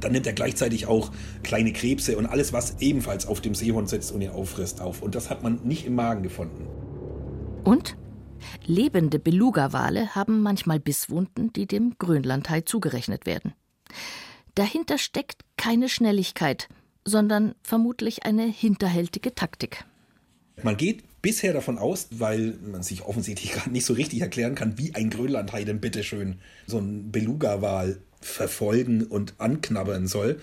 dann 0.00 0.12
nimmt 0.12 0.26
er 0.26 0.32
gleichzeitig 0.32 0.86
auch 0.86 1.12
kleine 1.42 1.72
Krebse 1.72 2.16
und 2.16 2.26
alles, 2.26 2.54
was 2.54 2.80
ebenfalls 2.80 3.26
auf 3.26 3.42
dem 3.42 3.54
Seehund 3.54 3.90
sitzt 3.90 4.10
und 4.10 4.22
ihn 4.22 4.30
auffrisst, 4.30 4.80
auf. 4.80 5.02
Und 5.02 5.14
das 5.14 5.28
hat 5.28 5.42
man 5.42 5.60
nicht 5.64 5.84
im 5.84 5.94
Magen 5.94 6.22
gefunden. 6.22 6.66
Und? 7.64 7.96
Lebende 8.66 9.18
Beluga-Wale 9.18 10.14
haben 10.14 10.42
manchmal 10.42 10.80
Bisswunden, 10.80 11.52
die 11.52 11.66
dem 11.66 11.94
Grönlandhai 11.98 12.62
zugerechnet 12.62 13.26
werden. 13.26 13.52
Dahinter 14.54 14.98
steckt 14.98 15.42
keine 15.56 15.88
Schnelligkeit, 15.88 16.68
sondern 17.04 17.54
vermutlich 17.62 18.24
eine 18.24 18.44
hinterhältige 18.44 19.34
Taktik. 19.34 19.84
Man 20.62 20.76
geht 20.76 21.04
bisher 21.20 21.52
davon 21.52 21.78
aus, 21.78 22.08
weil 22.10 22.58
man 22.64 22.82
sich 22.82 23.02
offensichtlich 23.02 23.52
gerade 23.54 23.70
nicht 23.70 23.86
so 23.86 23.94
richtig 23.94 24.20
erklären 24.20 24.54
kann, 24.54 24.78
wie 24.78 24.94
ein 24.94 25.10
Grönlandhai 25.10 25.64
denn 25.64 25.80
bitteschön 25.80 26.38
so 26.66 26.78
einen 26.78 27.10
Beluga-Wal 27.10 27.98
verfolgen 28.20 29.04
und 29.04 29.34
anknabbern 29.38 30.06
soll, 30.06 30.40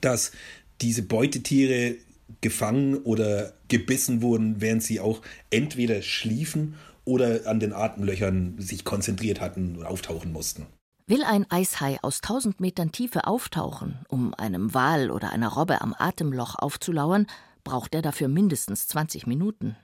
dass 0.00 0.32
diese 0.80 1.02
Beutetiere 1.02 1.96
gefangen 2.40 2.96
oder 2.96 3.52
gebissen 3.68 4.22
wurden, 4.22 4.60
während 4.60 4.82
sie 4.82 5.00
auch 5.00 5.20
entweder 5.50 6.02
schliefen 6.02 6.74
oder 7.04 7.46
an 7.46 7.60
den 7.60 7.72
Atemlöchern 7.72 8.54
sich 8.58 8.84
konzentriert 8.84 9.40
hatten 9.40 9.76
und 9.76 9.84
auftauchen 9.84 10.32
mussten. 10.32 10.66
Will 11.10 11.24
ein 11.24 11.44
Eishai 11.50 11.98
aus 12.02 12.20
1000 12.22 12.60
Metern 12.60 12.92
Tiefe 12.92 13.26
auftauchen, 13.26 13.98
um 14.08 14.32
einem 14.32 14.74
Wal 14.74 15.10
oder 15.10 15.32
einer 15.32 15.48
Robbe 15.48 15.80
am 15.80 15.92
Atemloch 15.98 16.54
aufzulauern, 16.54 17.26
braucht 17.64 17.96
er 17.96 18.00
dafür 18.00 18.28
mindestens 18.28 18.86
20 18.86 19.26
Minuten. 19.26 19.76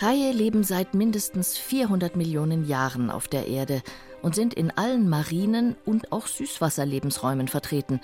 Haie 0.00 0.32
leben 0.32 0.64
seit 0.64 0.94
mindestens 0.94 1.56
400 1.58 2.16
Millionen 2.16 2.66
Jahren 2.66 3.12
auf 3.12 3.28
der 3.28 3.46
Erde 3.46 3.82
und 4.20 4.34
sind 4.34 4.52
in 4.52 4.72
allen 4.72 5.08
marinen 5.08 5.76
und 5.84 6.10
auch 6.10 6.26
Süßwasserlebensräumen 6.26 7.46
vertreten, 7.46 8.00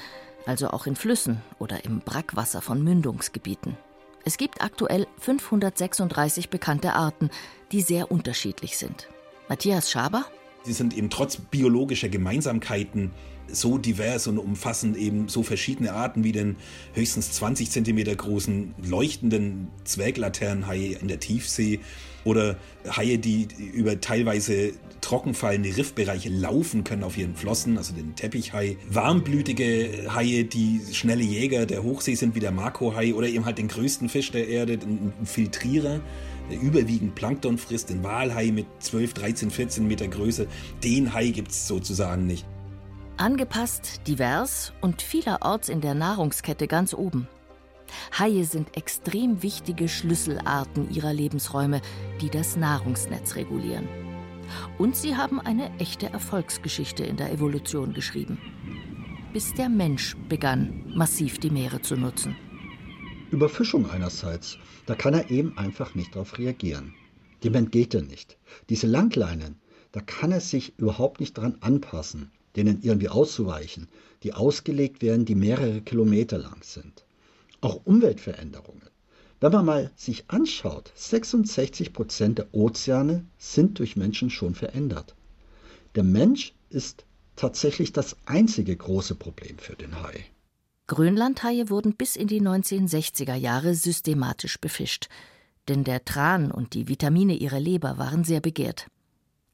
also 0.47 0.69
auch 0.71 0.87
in 0.87 0.95
Flüssen 0.95 1.43
oder 1.59 1.85
im 1.85 1.99
Brackwasser 1.99 2.63
von 2.63 2.85
Mündungsgebieten. 2.85 3.77
Es 4.25 4.37
gibt 4.37 4.63
aktuell 4.63 5.09
536 5.19 6.51
bekannte 6.51 6.93
Arten, 6.93 7.31
die 7.73 7.81
sehr 7.81 8.13
unterschiedlich 8.13 8.79
sind. 8.79 9.09
Matthias 9.49 9.91
Schaber? 9.91 10.25
Sie 10.65 10.73
sind 10.73 10.97
eben 10.97 11.11
trotz 11.11 11.37
biologischer 11.37 12.09
Gemeinsamkeiten 12.09 13.11
so 13.49 13.77
divers 13.77 14.27
und 14.27 14.39
umfassen 14.39 14.97
eben 14.97 15.29
so 15.29 15.43
verschiedene 15.43 15.93
Arten 15.93 16.25
wie 16.25 16.33
den 16.33 16.57
höchstens 16.95 17.33
20 17.33 17.71
Zentimeter 17.71 18.15
großen 18.15 18.75
leuchtenden 18.83 19.69
Zwerglaternenhai 19.85 20.97
in 21.01 21.09
der 21.09 21.21
Tiefsee 21.21 21.81
oder 22.25 22.57
Haie, 22.89 23.19
die 23.19 23.49
über 23.75 24.01
teilweise 24.01 24.73
trockenfallende 25.03 25.77
Riffbereiche 25.77 26.31
laufen 26.31 26.83
können 26.83 27.05
auf 27.05 27.19
ihren 27.19 27.37
Flossen, 27.37 27.77
also 27.77 27.93
den 27.93 28.17
Teppichhai. 28.17 28.79
Warmblütige 28.89 30.07
Haie, 30.15 30.45
die 30.45 30.81
schnelle 30.93 31.23
Jäger 31.23 31.67
der 31.67 31.83
Hochsee 31.83 32.15
sind 32.15 32.35
wie 32.35 32.41
der 32.41 32.53
Makohai 32.53 33.13
oder 33.13 33.29
eben 33.29 33.45
halt 33.45 33.59
den 33.59 33.69
größten 33.69 34.09
Fisch 34.09 34.33
der 34.33 34.49
Erde, 34.49 34.79
ein 34.83 35.13
Filtrierer 35.27 36.01
überwiegend 36.51 37.15
Plankton 37.15 37.59
frisst, 37.59 37.91
den 37.91 38.03
Walhai 38.03 38.51
mit 38.51 38.67
12, 38.81 39.15
13, 39.15 39.51
14 39.51 39.87
Meter 39.87 40.09
Größe. 40.09 40.47
Den 40.83 41.13
Hai 41.13 41.29
gibt 41.29 41.51
es 41.51 41.67
sozusagen 41.67 42.27
nicht. 42.27 42.47
Angepasst, 43.17 44.01
divers 44.07 44.73
und 44.81 45.01
vielerorts 45.01 45.69
in 45.69 45.81
der 45.81 45.95
Nahrungskette 45.95 46.67
ganz 46.67 46.95
oben. 46.95 47.29
Haie 48.19 48.45
sind 48.45 48.77
extrem 48.77 49.43
wichtige 49.43 49.89
Schlüsselarten 49.89 50.91
ihrer 50.91 51.13
Lebensräume, 51.13 51.81
die 52.21 52.31
das 52.31 52.57
Nahrungsnetz 52.57 53.37
regulieren. 53.37 53.89
Und 54.79 54.97
sie 54.97 55.17
haben 55.17 55.41
eine 55.41 55.71
echte 55.79 56.07
Erfolgsgeschichte 56.11 57.05
in 57.05 57.17
der 57.17 57.33
Evolution 57.33 57.95
geschrieben. 57.95 58.39
Bis 59.33 59.55
der 59.55 59.69
Mensch 59.69 60.17
begann, 60.29 60.93
massiv 60.95 61.39
die 61.39 61.51
Meere 61.51 61.81
zu 61.81 61.97
nutzen. 61.97 62.37
Überfischung 63.35 63.91
einerseits, 63.91 64.59
da 64.87 64.95
kann 64.95 65.13
er 65.13 65.31
eben 65.31 65.59
einfach 65.59 65.95
nicht 65.95 66.15
darauf 66.15 66.39
reagieren. 66.39 66.95
Dem 67.43 67.55
entgeht 67.55 67.93
er 67.95 68.03
nicht. 68.03 68.39
Diese 68.69 68.87
Langleinen, 68.87 69.57
da 69.93 70.01
kann 70.01 70.33
er 70.33 70.41
sich 70.41 70.79
überhaupt 70.79 71.21
nicht 71.21 71.37
daran 71.37 71.59
anpassen, 71.61 72.31
denen 72.57 72.81
irgendwie 72.83 73.09
auszuweichen, 73.09 73.89
die 74.23 74.33
ausgelegt 74.33 75.03
werden, 75.03 75.25
die 75.25 75.35
mehrere 75.35 75.81
Kilometer 75.81 76.39
lang 76.39 76.63
sind. 76.63 77.05
Auch 77.61 77.81
Umweltveränderungen. 77.85 78.89
Wenn 79.41 79.53
man 79.53 79.67
mal 79.67 79.91
sich 79.97 80.25
anschaut, 80.29 80.93
66 80.95 81.93
Prozent 81.93 82.39
der 82.39 82.55
Ozeane 82.55 83.25
sind 83.37 83.79
durch 83.79 83.97
Menschen 83.97 84.31
schon 84.31 84.55
verändert. 84.55 85.15
Der 85.97 86.05
Mensch 86.05 86.55
ist 86.71 87.05
tatsächlich 87.37 87.93
das 87.93 88.17
einzige 88.27 88.77
große 88.77 89.17
Problem 89.17 89.59
für 89.59 89.75
den 89.75 90.01
Hai. 90.03 90.25
Grönlandhaie 90.87 91.71
wurden 91.71 91.97
bis 91.97 92.17
in 92.17 92.29
die 92.29 92.43
1960er 92.43 93.35
Jahre 93.35 93.75
systematisch 93.75 94.59
befischt, 94.61 95.09
denn 95.69 95.83
der 95.83 96.05
Tran 96.05 96.51
und 96.51 96.75
die 96.75 96.89
Vitamine 96.89 97.35
ihrer 97.35 97.61
Leber 97.61 97.97
waren 97.97 98.25
sehr 98.25 98.41
begehrt. 98.41 98.89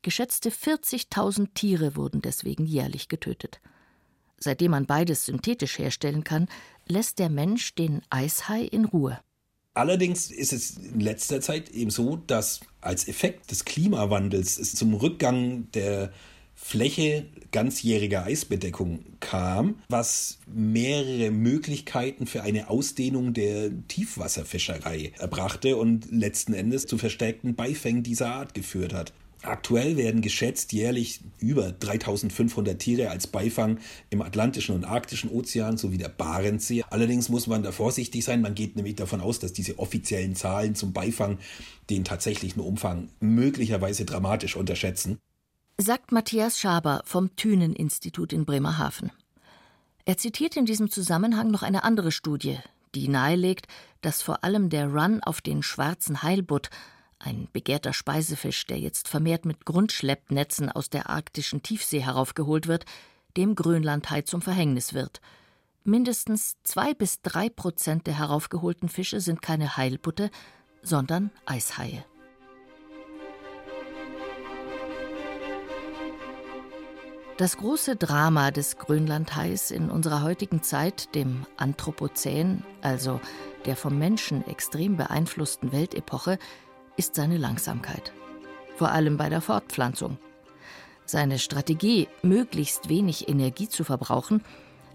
Geschätzte 0.03 0.51
40.000 0.51 1.49
Tiere 1.55 1.95
wurden 1.95 2.23
deswegen 2.23 2.67
jährlich 2.67 3.09
getötet. 3.09 3.61
Seitdem 4.39 4.71
man 4.71 4.87
beides 4.87 5.27
synthetisch 5.27 5.79
herstellen 5.79 6.25
kann, 6.25 6.49
lässt 6.89 7.19
der 7.19 7.29
Mensch 7.29 7.75
den 7.75 8.01
Eishai 8.09 8.63
in 8.63 8.87
Ruhe. 8.87 9.21
Allerdings 9.75 10.31
ist 10.31 10.53
es 10.53 10.79
in 10.79 11.01
letzter 11.01 11.41
Zeit 11.41 11.69
eben 11.69 11.91
so, 11.91 12.17
dass 12.17 12.61
als 12.81 13.07
Effekt 13.07 13.51
des 13.51 13.65
Klimawandels 13.65 14.59
es 14.59 14.75
zum 14.75 14.95
Rückgang 14.95 15.71
der 15.73 16.13
Fläche 16.63 17.27
ganzjähriger 17.51 18.25
Eisbedeckung 18.25 19.01
kam, 19.19 19.77
was 19.89 20.39
mehrere 20.47 21.33
Möglichkeiten 21.33 22.29
für 22.29 22.43
eine 22.43 22.71
Ausdehnung 22.71 23.35
der 23.35 23.71
Tiefwasserfischerei 23.89 25.13
erbrachte 25.19 25.77
und 25.77 26.13
letzten 26.13 26.55
Endes 26.55 26.87
zu 26.87 26.97
verstärkten 26.97 27.57
Beifängen 27.57 28.05
dieser 28.05 28.33
Art 28.33 28.55
geführt 28.55 28.95
hat. 28.95 29.13
Aktuell 29.43 29.97
werden 29.97 30.21
geschätzt 30.21 30.73
jährlich 30.73 31.23
über 31.41 31.73
3500 31.73 32.79
Tiere 32.79 33.11
als 33.11 33.27
Beifang 33.27 33.79
im 34.11 34.23
Atlantischen 34.23 34.75
und 34.75 34.85
Arktischen 34.85 35.31
Ozean 35.31 35.77
sowie 35.77 35.99
der 35.99 36.11
Barentssee. 36.11 36.85
Allerdings 36.91 37.31
muss 37.31 37.49
man 37.49 37.65
da 37.65 37.73
vorsichtig 37.73 38.23
sein. 38.23 38.43
Man 38.43 38.55
geht 38.55 38.77
nämlich 38.77 38.97
davon 38.97 39.23
aus, 39.23 39.41
dass 39.41 39.55
diese 39.55 39.79
offiziellen 39.79 40.37
Zahlen 40.37 40.77
zum 40.77 40.93
Beifang 40.93 41.39
den 41.89 42.05
tatsächlichen 42.05 42.61
Umfang 42.61 43.09
möglicherweise 43.19 44.05
dramatisch 44.05 44.57
unterschätzen 44.57 45.19
sagt 45.81 46.13
Matthias 46.13 46.59
Schaber 46.59 47.01
vom 47.07 47.35
Thünen-Institut 47.37 48.35
in 48.35 48.45
Bremerhaven. 48.45 49.11
Er 50.05 50.19
zitiert 50.19 50.57
in 50.57 50.67
diesem 50.67 50.91
Zusammenhang 50.91 51.51
noch 51.51 51.63
eine 51.63 51.85
andere 51.85 52.13
Studie, 52.13 52.59
die 52.95 53.09
nahelegt, 53.09 53.67
dass 54.03 54.21
vor 54.21 54.45
allem 54.45 54.69
der 54.69 54.89
Run 54.89 55.23
auf 55.23 55.41
den 55.41 55.63
schwarzen 55.63 56.23
Heilbutt, 56.23 56.69
ein 57.19 57.49
begehrter 57.53 57.93
Speisefisch, 57.93 58.67
der 58.67 58.79
jetzt 58.79 59.09
vermehrt 59.09 59.45
mit 59.45 59.65
Grundschleppnetzen 59.65 60.71
aus 60.71 60.91
der 60.91 61.09
arktischen 61.09 61.63
Tiefsee 61.63 62.01
heraufgeholt 62.01 62.67
wird, 62.67 62.85
dem 63.37 63.55
Grönlandhai 63.55 64.23
zum 64.23 64.43
Verhängnis 64.43 64.93
wird. 64.93 65.21
Mindestens 65.85 66.57
zwei 66.63 66.93
bis 66.93 67.23
drei 67.23 67.49
Prozent 67.49 68.07
der 68.07 68.19
heraufgeholten 68.19 68.89
Fische 68.89 69.21
sind 69.21 69.41
keine 69.41 69.77
Heilbutte, 69.77 70.31
sondern 70.83 71.31
Eishaie. 71.47 72.05
Das 77.41 77.57
große 77.57 77.97
Drama 77.97 78.51
des 78.51 78.77
Grönlandhais 78.77 79.71
in 79.71 79.89
unserer 79.89 80.23
heutigen 80.23 80.63
Zeit, 80.63 81.15
dem 81.15 81.47
Anthropozän, 81.57 82.65
also 82.83 83.19
der 83.65 83.77
vom 83.77 83.99
Menschen 83.99 84.47
extrem 84.47 84.99
beeinflussten 84.99 85.73
Weltepoche, 85.73 86.39
ist 86.99 87.15
seine 87.15 87.39
Langsamkeit. 87.39 88.13
Vor 88.77 88.91
allem 88.91 89.17
bei 89.17 89.31
der 89.31 89.41
Fortpflanzung. 89.41 90.19
Seine 91.07 91.39
Strategie, 91.39 92.09
möglichst 92.21 92.91
wenig 92.91 93.31
Energie 93.31 93.71
zu 93.71 93.85
verbrauchen, 93.85 94.45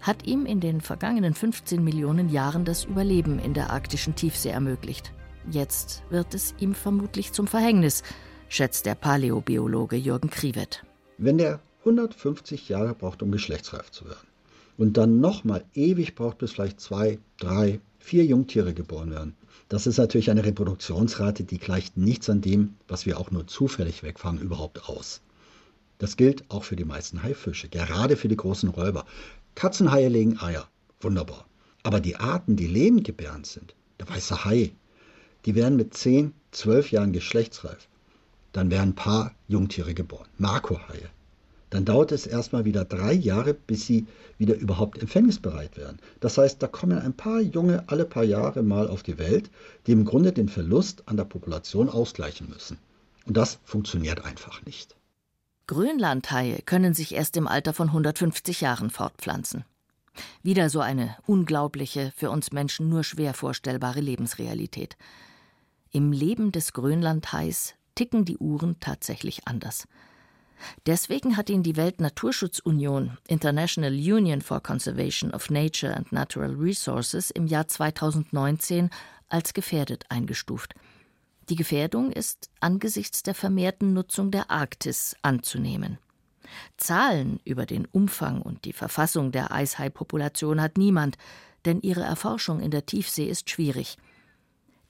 hat 0.00 0.24
ihm 0.24 0.46
in 0.46 0.60
den 0.60 0.80
vergangenen 0.80 1.34
15 1.34 1.82
Millionen 1.82 2.28
Jahren 2.28 2.64
das 2.64 2.84
Überleben 2.84 3.40
in 3.40 3.54
der 3.54 3.70
arktischen 3.70 4.14
Tiefsee 4.14 4.50
ermöglicht. 4.50 5.12
Jetzt 5.50 6.04
wird 6.10 6.32
es 6.32 6.54
ihm 6.60 6.76
vermutlich 6.76 7.32
zum 7.32 7.48
Verhängnis, 7.48 8.04
schätzt 8.48 8.86
der 8.86 8.94
Paläobiologe 8.94 9.96
Jürgen 9.96 10.30
Krivet. 10.30 10.84
Wenn 11.18 11.38
der 11.38 11.58
150 11.86 12.68
Jahre 12.68 12.94
braucht, 12.94 13.22
um 13.22 13.30
geschlechtsreif 13.30 13.90
zu 13.90 14.06
werden. 14.06 14.26
Und 14.76 14.96
dann 14.96 15.20
nochmal 15.20 15.64
ewig 15.74 16.14
braucht, 16.14 16.38
bis 16.38 16.52
vielleicht 16.52 16.80
zwei, 16.80 17.18
drei, 17.38 17.80
vier 17.98 18.24
Jungtiere 18.24 18.74
geboren 18.74 19.10
werden. 19.10 19.36
Das 19.68 19.86
ist 19.86 19.96
natürlich 19.96 20.30
eine 20.30 20.44
Reproduktionsrate, 20.44 21.44
die 21.44 21.58
gleicht 21.58 21.96
nichts 21.96 22.28
an 22.28 22.40
dem, 22.40 22.74
was 22.88 23.06
wir 23.06 23.18
auch 23.18 23.30
nur 23.30 23.46
zufällig 23.46 24.02
wegfangen, 24.02 24.42
überhaupt 24.42 24.88
aus. 24.88 25.22
Das 25.98 26.16
gilt 26.16 26.50
auch 26.50 26.64
für 26.64 26.76
die 26.76 26.84
meisten 26.84 27.22
Haifische, 27.22 27.68
gerade 27.68 28.16
für 28.16 28.28
die 28.28 28.36
großen 28.36 28.68
Räuber. 28.68 29.06
Katzenhaie 29.54 30.08
legen 30.08 30.38
Eier, 30.38 30.68
wunderbar. 31.00 31.46
Aber 31.82 32.00
die 32.00 32.16
Arten, 32.16 32.56
die 32.56 32.66
lebendgebärend 32.66 33.46
sind, 33.46 33.74
der 33.98 34.08
weiße 34.08 34.44
Hai, 34.44 34.72
die 35.46 35.54
werden 35.54 35.76
mit 35.76 35.94
10, 35.94 36.34
12 36.50 36.90
Jahren 36.90 37.12
geschlechtsreif. 37.12 37.88
Dann 38.52 38.70
werden 38.70 38.90
ein 38.90 38.94
paar 38.94 39.34
Jungtiere 39.48 39.94
geboren. 39.94 40.28
Marcohaie, 40.36 41.08
dann 41.70 41.84
dauert 41.84 42.12
es 42.12 42.26
erstmal 42.26 42.64
wieder 42.64 42.84
drei 42.84 43.12
Jahre, 43.12 43.54
bis 43.54 43.86
sie 43.86 44.06
wieder 44.38 44.54
überhaupt 44.54 44.98
empfängnisbereit 44.98 45.76
werden. 45.76 45.98
Das 46.20 46.38
heißt, 46.38 46.62
da 46.62 46.68
kommen 46.68 46.98
ein 46.98 47.14
paar 47.14 47.40
Junge 47.40 47.84
alle 47.88 48.04
paar 48.04 48.24
Jahre 48.24 48.62
mal 48.62 48.88
auf 48.88 49.02
die 49.02 49.18
Welt, 49.18 49.50
die 49.86 49.92
im 49.92 50.04
Grunde 50.04 50.32
den 50.32 50.48
Verlust 50.48 51.02
an 51.06 51.16
der 51.16 51.24
Population 51.24 51.88
ausgleichen 51.88 52.48
müssen. 52.48 52.78
Und 53.26 53.36
das 53.36 53.58
funktioniert 53.64 54.24
einfach 54.24 54.64
nicht. 54.64 54.96
Grönlandhaie 55.66 56.62
können 56.64 56.94
sich 56.94 57.12
erst 57.14 57.36
im 57.36 57.48
Alter 57.48 57.74
von 57.74 57.88
150 57.88 58.60
Jahren 58.60 58.90
fortpflanzen. 58.90 59.64
Wieder 60.42 60.70
so 60.70 60.80
eine 60.80 61.16
unglaubliche, 61.26 62.12
für 62.16 62.30
uns 62.30 62.52
Menschen 62.52 62.88
nur 62.88 63.02
schwer 63.02 63.34
vorstellbare 63.34 64.00
Lebensrealität. 64.00 64.96
Im 65.90 66.12
Leben 66.12 66.52
des 66.52 66.72
Grönlandhais 66.72 67.74
ticken 67.96 68.24
die 68.24 68.38
Uhren 68.38 68.78
tatsächlich 68.78 69.48
anders. 69.48 69.88
Deswegen 70.86 71.36
hat 71.36 71.50
ihn 71.50 71.62
die 71.62 71.76
Weltnaturschutzunion 71.76 73.18
International 73.28 73.92
Union 73.92 74.40
for 74.40 74.62
Conservation 74.62 75.32
of 75.32 75.50
Nature 75.50 75.94
and 75.94 76.12
Natural 76.12 76.54
Resources 76.54 77.30
im 77.30 77.46
Jahr 77.46 77.68
2019 77.68 78.90
als 79.28 79.54
gefährdet 79.54 80.04
eingestuft. 80.08 80.74
Die 81.48 81.56
Gefährdung 81.56 82.10
ist 82.10 82.50
angesichts 82.60 83.22
der 83.22 83.34
vermehrten 83.34 83.92
Nutzung 83.92 84.30
der 84.30 84.50
Arktis 84.50 85.16
anzunehmen. 85.22 85.98
Zahlen 86.76 87.40
über 87.44 87.66
den 87.66 87.86
Umfang 87.86 88.42
und 88.42 88.64
die 88.64 88.72
Verfassung 88.72 89.32
der 89.32 89.52
Eishaipopulation 89.52 90.60
hat 90.60 90.78
niemand, 90.78 91.16
denn 91.64 91.80
ihre 91.80 92.02
Erforschung 92.02 92.60
in 92.60 92.70
der 92.70 92.86
Tiefsee 92.86 93.26
ist 93.26 93.50
schwierig. 93.50 93.96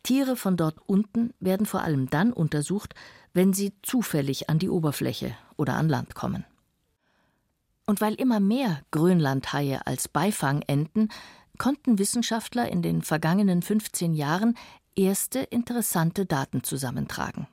Tiere 0.03 0.37
von 0.37 0.57
dort 0.57 0.79
unten 0.87 1.33
werden 1.41 1.67
vor 1.67 1.83
allem 1.83 2.09
dann 2.09 2.33
untersucht, 2.33 2.95
wenn 3.33 3.53
sie 3.53 3.73
zufällig 3.83 4.49
an 4.49 4.59
die 4.59 4.69
Oberfläche 4.69 5.35
oder 5.57 5.75
an 5.75 5.89
Land 5.89 6.15
kommen. 6.15 6.45
Und 7.87 8.01
weil 8.01 8.15
immer 8.15 8.41
mehr 8.41 8.81
Grönlandhaie 8.91 9.87
als 9.87 10.09
Beifang 10.09 10.63
enden, 10.63 11.09
konnten 11.59 11.99
Wissenschaftler 11.99 12.69
in 12.69 12.83
den 12.83 13.03
vergangenen 13.03 13.63
15 13.63 14.15
Jahren 14.15 14.57
erste 14.97 15.41
interessante 15.41 16.27
Daten 16.27 16.63
zusammentragen. 16.65 17.47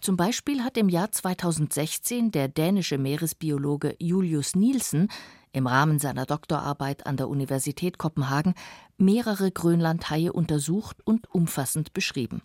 Zum 0.00 0.16
Beispiel 0.16 0.64
hat 0.64 0.76
im 0.76 0.88
Jahr 0.88 1.12
2016 1.12 2.32
der 2.32 2.48
dänische 2.48 2.98
Meeresbiologe 2.98 3.94
Julius 4.00 4.56
Nielsen 4.56 5.08
im 5.52 5.66
Rahmen 5.66 5.98
seiner 6.00 6.26
Doktorarbeit 6.26 7.06
an 7.06 7.16
der 7.16 7.28
Universität 7.28 7.98
Kopenhagen 7.98 8.54
mehrere 8.96 9.52
Grönlandhaie 9.52 10.32
untersucht 10.32 10.96
und 11.04 11.32
umfassend 11.32 11.92
beschrieben. 11.92 12.42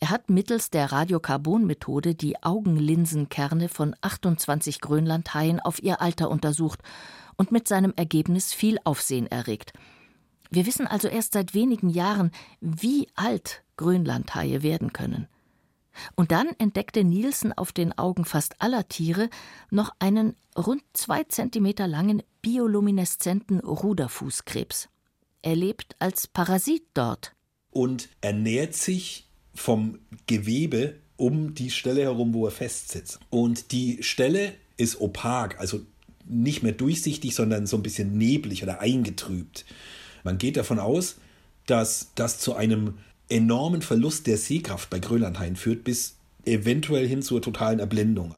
Er 0.00 0.10
hat 0.10 0.30
mittels 0.30 0.70
der 0.70 0.92
Radiokarbonmethode 0.92 2.14
die 2.14 2.42
Augenlinsenkerne 2.42 3.68
von 3.68 3.96
28 4.00 4.80
Grönlandhaien 4.80 5.58
auf 5.60 5.82
ihr 5.82 6.00
Alter 6.00 6.30
untersucht 6.30 6.80
und 7.36 7.50
mit 7.50 7.66
seinem 7.66 7.92
Ergebnis 7.96 8.52
viel 8.52 8.78
Aufsehen 8.84 9.26
erregt. 9.26 9.72
Wir 10.50 10.66
wissen 10.66 10.86
also 10.86 11.08
erst 11.08 11.32
seit 11.32 11.52
wenigen 11.52 11.90
Jahren, 11.90 12.30
wie 12.60 13.08
alt 13.14 13.62
Grönlandhaie 13.76 14.62
werden 14.62 14.92
können. 14.92 15.28
Und 16.14 16.30
dann 16.30 16.48
entdeckte 16.58 17.02
Nielsen 17.02 17.52
auf 17.52 17.72
den 17.72 17.96
Augen 17.98 18.24
fast 18.24 18.62
aller 18.62 18.88
Tiere 18.88 19.28
noch 19.70 19.90
einen 19.98 20.36
rund 20.56 20.82
zwei 20.92 21.24
Zentimeter 21.24 21.88
langen 21.88 22.22
biolumineszenten 22.40 23.58
Ruderfußkrebs. 23.60 24.88
Er 25.42 25.56
lebt 25.56 25.96
als 25.98 26.28
Parasit 26.28 26.84
dort. 26.94 27.34
Und 27.70 28.08
ernährt 28.20 28.74
sich 28.74 29.27
vom 29.58 29.98
Gewebe 30.26 30.94
um 31.16 31.54
die 31.54 31.70
Stelle 31.70 32.02
herum, 32.02 32.32
wo 32.32 32.46
er 32.46 32.52
festsitzt. 32.52 33.18
Und 33.28 33.72
die 33.72 34.02
Stelle 34.02 34.54
ist 34.76 35.00
opak, 35.00 35.58
also 35.58 35.80
nicht 36.24 36.62
mehr 36.62 36.72
durchsichtig, 36.72 37.34
sondern 37.34 37.66
so 37.66 37.76
ein 37.76 37.82
bisschen 37.82 38.16
neblig 38.16 38.62
oder 38.62 38.80
eingetrübt. 38.80 39.64
Man 40.24 40.38
geht 40.38 40.56
davon 40.56 40.78
aus, 40.78 41.16
dass 41.66 42.10
das 42.14 42.38
zu 42.38 42.54
einem 42.54 42.94
enormen 43.28 43.82
Verlust 43.82 44.26
der 44.26 44.38
Sehkraft 44.38 44.90
bei 44.90 45.00
Grönlandhaien 45.00 45.56
führt, 45.56 45.84
bis 45.84 46.16
eventuell 46.44 47.06
hin 47.06 47.22
zur 47.22 47.42
totalen 47.42 47.78
Erblindung. 47.78 48.34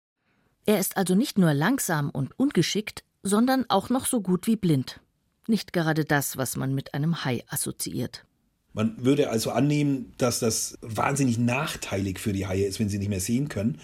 Er 0.67 0.79
ist 0.79 0.97
also 0.97 1.15
nicht 1.15 1.39
nur 1.39 1.53
langsam 1.53 2.11
und 2.11 2.39
ungeschickt, 2.39 3.05
sondern 3.23 3.67
auch 3.69 3.91
noch 3.91 4.07
so 4.07 4.21
gut 4.21 4.47
wie 4.47 4.57
blind. 4.57 5.01
Nicht 5.47 5.73
gerade 5.73 6.05
das, 6.05 6.37
was 6.37 6.57
man 6.57 6.75
mit 6.75 6.95
einem 6.95 7.25
Hai 7.25 7.45
assoziiert. 7.49 8.25
Man 8.73 9.05
würde 9.05 9.31
also 9.31 9.51
annehmen, 9.51 10.13
dass 10.19 10.39
das 10.39 10.79
wahnsinnig 10.81 11.39
nachteilig 11.39 12.19
für 12.19 12.33
die 12.33 12.47
Haie 12.47 12.67
ist, 12.67 12.79
wenn 12.79 12.89
sie 12.89 12.99
nicht 12.99 13.09
mehr 13.09 13.21
sehen 13.21 13.49
können. 13.49 13.79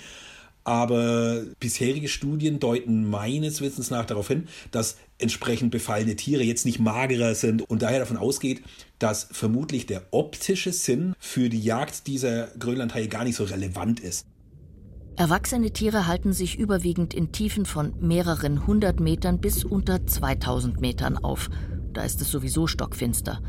Aber 0.62 1.44
bisherige 1.60 2.08
Studien 2.08 2.58
deuten 2.58 3.08
meines 3.08 3.60
Wissens 3.60 3.90
nach 3.90 4.04
darauf 4.04 4.26
hin, 4.26 4.48
dass 4.72 4.96
entsprechend 5.18 5.70
befallene 5.70 6.16
Tiere 6.16 6.42
jetzt 6.42 6.66
nicht 6.66 6.80
magerer 6.80 7.36
sind 7.36 7.62
und 7.62 7.82
daher 7.82 8.00
davon 8.00 8.16
ausgeht, 8.16 8.62
dass 8.98 9.28
vermutlich 9.30 9.86
der 9.86 10.02
optische 10.10 10.72
Sinn 10.72 11.14
für 11.20 11.48
die 11.48 11.60
Jagd 11.60 12.08
dieser 12.08 12.48
Grönlandhaie 12.58 13.06
gar 13.06 13.22
nicht 13.22 13.36
so 13.36 13.44
relevant 13.44 14.00
ist. 14.00 14.26
Erwachsene 15.14 15.70
Tiere 15.70 16.06
halten 16.06 16.32
sich 16.32 16.58
überwiegend 16.58 17.14
in 17.14 17.32
Tiefen 17.32 17.64
von 17.64 17.94
mehreren 18.00 18.66
hundert 18.66 18.98
Metern 19.00 19.40
bis 19.40 19.64
unter 19.64 20.04
2000 20.04 20.80
Metern 20.80 21.16
auf. 21.16 21.48
Da 21.92 22.02
ist 22.02 22.20
es 22.20 22.30
sowieso 22.30 22.66
stockfinster. 22.66 23.40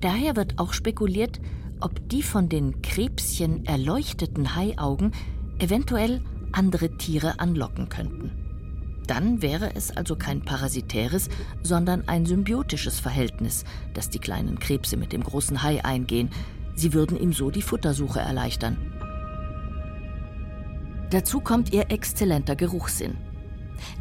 Daher 0.00 0.36
wird 0.36 0.58
auch 0.58 0.72
spekuliert, 0.72 1.40
ob 1.80 2.08
die 2.08 2.22
von 2.22 2.48
den 2.48 2.82
Krebschen 2.82 3.64
erleuchteten 3.66 4.54
Haiaugen 4.54 5.12
eventuell 5.58 6.22
andere 6.52 6.96
Tiere 6.96 7.40
anlocken 7.40 7.88
könnten. 7.88 8.30
Dann 9.06 9.42
wäre 9.42 9.74
es 9.74 9.94
also 9.94 10.16
kein 10.16 10.42
parasitäres, 10.42 11.28
sondern 11.62 12.08
ein 12.08 12.24
symbiotisches 12.24 13.00
Verhältnis, 13.00 13.64
das 13.92 14.08
die 14.08 14.18
kleinen 14.18 14.58
Krebse 14.58 14.96
mit 14.96 15.12
dem 15.12 15.22
großen 15.22 15.62
Hai 15.62 15.84
eingehen. 15.84 16.30
Sie 16.74 16.94
würden 16.94 17.18
ihm 17.20 17.32
so 17.32 17.50
die 17.50 17.62
Futtersuche 17.62 18.20
erleichtern. 18.20 18.78
Dazu 21.10 21.40
kommt 21.40 21.72
ihr 21.72 21.90
exzellenter 21.90 22.56
Geruchssinn. 22.56 23.16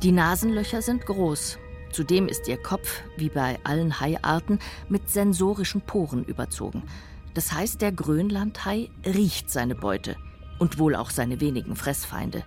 Die 0.01 0.12
Nasenlöcher 0.12 0.81
sind 0.81 1.05
groß, 1.05 1.57
Zudem 1.93 2.27
ist 2.27 2.47
ihr 2.47 2.58
Kopf, 2.58 3.01
wie 3.15 3.29
bei 3.29 3.60
allen 3.63 3.99
Haiarten, 3.99 4.60
mit 4.89 5.10
sensorischen 5.10 5.82
Poren 5.82 6.25
überzogen. 6.25 6.84
Das 7.34 7.53
heißt, 7.53 7.82
der 7.82 7.91
Grönlandhai 7.91 8.89
riecht 9.06 9.49
seine 9.49 9.75
Beute 9.75 10.17
und 10.60 10.79
wohl 10.79 10.95
auch 10.95 11.12
seine 11.12 11.39
wenigen 11.39 11.75
Fressfeinde. 11.75 12.43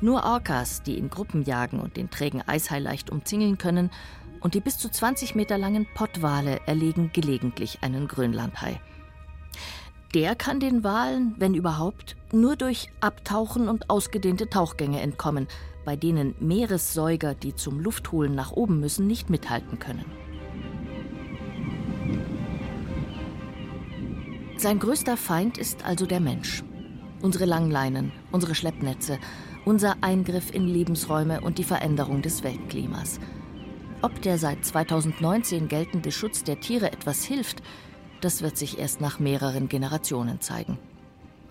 Nur 0.00 0.24
Orcas, 0.24 0.82
die 0.82 0.98
in 0.98 1.10
Gruppen 1.10 1.44
jagen 1.44 1.80
und 1.80 1.96
den 1.96 2.10
trägen 2.10 2.42
Eishai 2.46 2.80
leicht 2.80 3.10
umzingeln 3.10 3.56
können, 3.56 3.90
Und 4.42 4.54
die 4.54 4.60
bis 4.60 4.76
zu 4.76 4.88
20 4.88 5.34
Meter 5.36 5.56
langen 5.56 5.86
Pottwale 5.94 6.60
erlegen 6.66 7.10
gelegentlich 7.12 7.78
einen 7.82 8.08
Grönlandhai. 8.08 8.80
Der 10.14 10.34
kann 10.34 10.60
den 10.60 10.84
Walen, 10.84 11.34
wenn 11.38 11.54
überhaupt, 11.54 12.16
nur 12.32 12.56
durch 12.56 12.90
Abtauchen 13.00 13.68
und 13.68 13.88
ausgedehnte 13.88 14.50
Tauchgänge 14.50 15.00
entkommen, 15.00 15.46
bei 15.84 15.96
denen 15.96 16.34
Meeressäuger, 16.40 17.34
die 17.34 17.54
zum 17.54 17.80
Luftholen 17.80 18.34
nach 18.34 18.52
oben 18.52 18.80
müssen, 18.80 19.06
nicht 19.06 19.30
mithalten 19.30 19.78
können. 19.78 20.04
Sein 24.56 24.78
größter 24.78 25.16
Feind 25.16 25.58
ist 25.58 25.84
also 25.84 26.06
der 26.06 26.20
Mensch. 26.20 26.62
Unsere 27.20 27.46
Langleinen, 27.46 28.12
unsere 28.30 28.54
Schleppnetze, 28.54 29.18
unser 29.64 29.96
Eingriff 30.02 30.52
in 30.52 30.66
Lebensräume 30.66 31.40
und 31.40 31.58
die 31.58 31.64
Veränderung 31.64 32.22
des 32.22 32.42
Weltklimas. 32.42 33.18
Ob 34.02 34.20
der 34.22 34.38
seit 34.38 34.64
2019 34.64 35.68
geltende 35.68 36.10
Schutz 36.10 36.44
der 36.44 36.60
Tiere 36.60 36.92
etwas 36.92 37.24
hilft, 37.24 37.62
das 38.20 38.42
wird 38.42 38.56
sich 38.56 38.78
erst 38.78 39.00
nach 39.00 39.18
mehreren 39.18 39.68
Generationen 39.68 40.40
zeigen. 40.40 40.78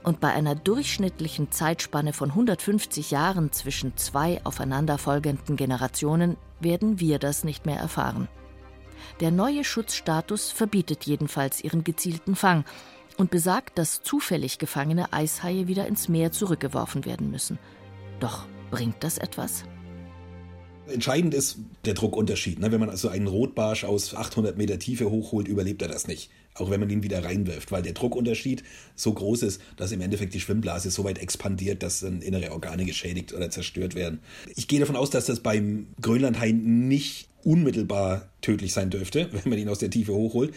Und 0.04 0.20
bei 0.20 0.30
einer 0.30 0.56
durchschnittlichen 0.56 1.52
Zeitspanne 1.52 2.14
von 2.14 2.30
150 2.30 3.12
Jahren 3.12 3.52
zwischen 3.52 3.96
zwei 3.98 4.42
aufeinanderfolgenden 4.44 5.56
Generationen 5.56 6.38
werden 6.60 7.00
wir 7.00 7.20
das 7.20 7.44
nicht 7.44 7.66
mehr 7.66 7.78
erfahren. 7.78 8.28
Der 9.20 9.32
neue 9.32 9.64
Schutzstatus 9.64 10.52
verbietet 10.52 11.06
jedenfalls 11.06 11.64
ihren 11.64 11.84
gezielten 11.84 12.36
Fang 12.36 12.66
und 13.18 13.30
besagt, 13.30 13.78
dass 13.78 14.02
zufällig 14.02 14.58
gefangene 14.58 15.14
Eishaie 15.14 15.68
wieder 15.68 15.86
ins 15.88 16.10
Meer 16.10 16.32
zurückgeworfen 16.32 17.06
werden 17.06 17.30
müssen. 17.30 17.60
Doch 18.20 18.46
bringt 18.72 19.04
das 19.04 19.18
etwas? 19.18 19.64
Entscheidend 20.88 21.34
ist 21.34 21.58
der 21.86 21.94
Druckunterschied. 21.94 22.60
Ne? 22.60 22.72
Wenn 22.72 22.80
man 22.80 22.89
also 22.89 23.10
einen 23.10 23.28
Rotbarsch 23.28 23.84
aus 23.84 24.15
800 24.15 24.58
Meter 24.58 24.80
Tiefe 24.80 25.10
hochholt, 25.10 25.48
überlebt 25.48 25.82
er 25.82 25.88
das 25.88 26.08
nicht. 26.08 26.30
Auch 26.54 26.70
wenn 26.70 26.80
man 26.80 26.89
ihn 26.89 27.04
wieder 27.04 27.24
reinwirft, 27.24 27.72
weil 27.72 27.82
der 27.82 27.94
Druckunterschied 27.94 28.63
so 28.96 29.13
groß 29.13 29.44
ist, 29.44 29.62
dass 29.78 29.91
im 29.94 30.02
Endeffekt 30.02 30.34
die 30.34 30.41
Schwimmblase 30.41 30.91
so 30.91 31.04
weit 31.04 31.20
expandiert, 31.20 31.82
dass 31.82 32.02
dann 32.02 32.22
innere 32.22 32.52
Organe 32.52 32.86
geschädigt 32.86 33.34
oder 33.34 33.50
zerstört 33.50 33.96
werden. 33.96 34.20
Ich 34.56 34.67
gehe 34.67 34.80
davon 34.80 34.98
aus, 34.98 35.10
dass 35.10 35.26
das 35.26 35.39
beim 35.39 35.88
Grönlandhai 36.02 36.52
nicht 36.52 37.31
unmittelbar 37.45 38.30
tödlich 38.41 38.73
sein 38.73 38.89
dürfte, 38.89 39.30
wenn 39.34 39.49
man 39.49 39.60
ihn 39.60 39.69
aus 39.69 39.80
der 39.80 39.89
Tiefe 39.89 40.13
hochholt. 40.13 40.54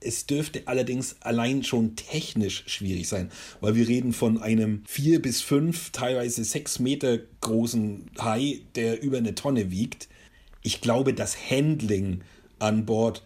Es 0.00 0.26
dürfte 0.26 0.62
allerdings 0.66 1.16
allein 1.20 1.62
schon 1.64 1.96
technisch 1.96 2.64
schwierig 2.66 3.08
sein, 3.08 3.30
weil 3.60 3.74
wir 3.74 3.88
reden 3.88 4.12
von 4.12 4.40
einem 4.40 4.82
vier 4.86 5.20
bis 5.20 5.40
fünf, 5.40 5.90
teilweise 5.90 6.44
sechs 6.44 6.78
Meter 6.78 7.18
großen 7.40 8.10
Hai, 8.18 8.60
der 8.74 9.02
über 9.02 9.18
eine 9.18 9.34
Tonne 9.34 9.70
wiegt. 9.70 10.08
Ich 10.62 10.80
glaube, 10.80 11.14
das 11.14 11.50
Handling 11.50 12.22
an 12.58 12.86
Bord 12.86 13.24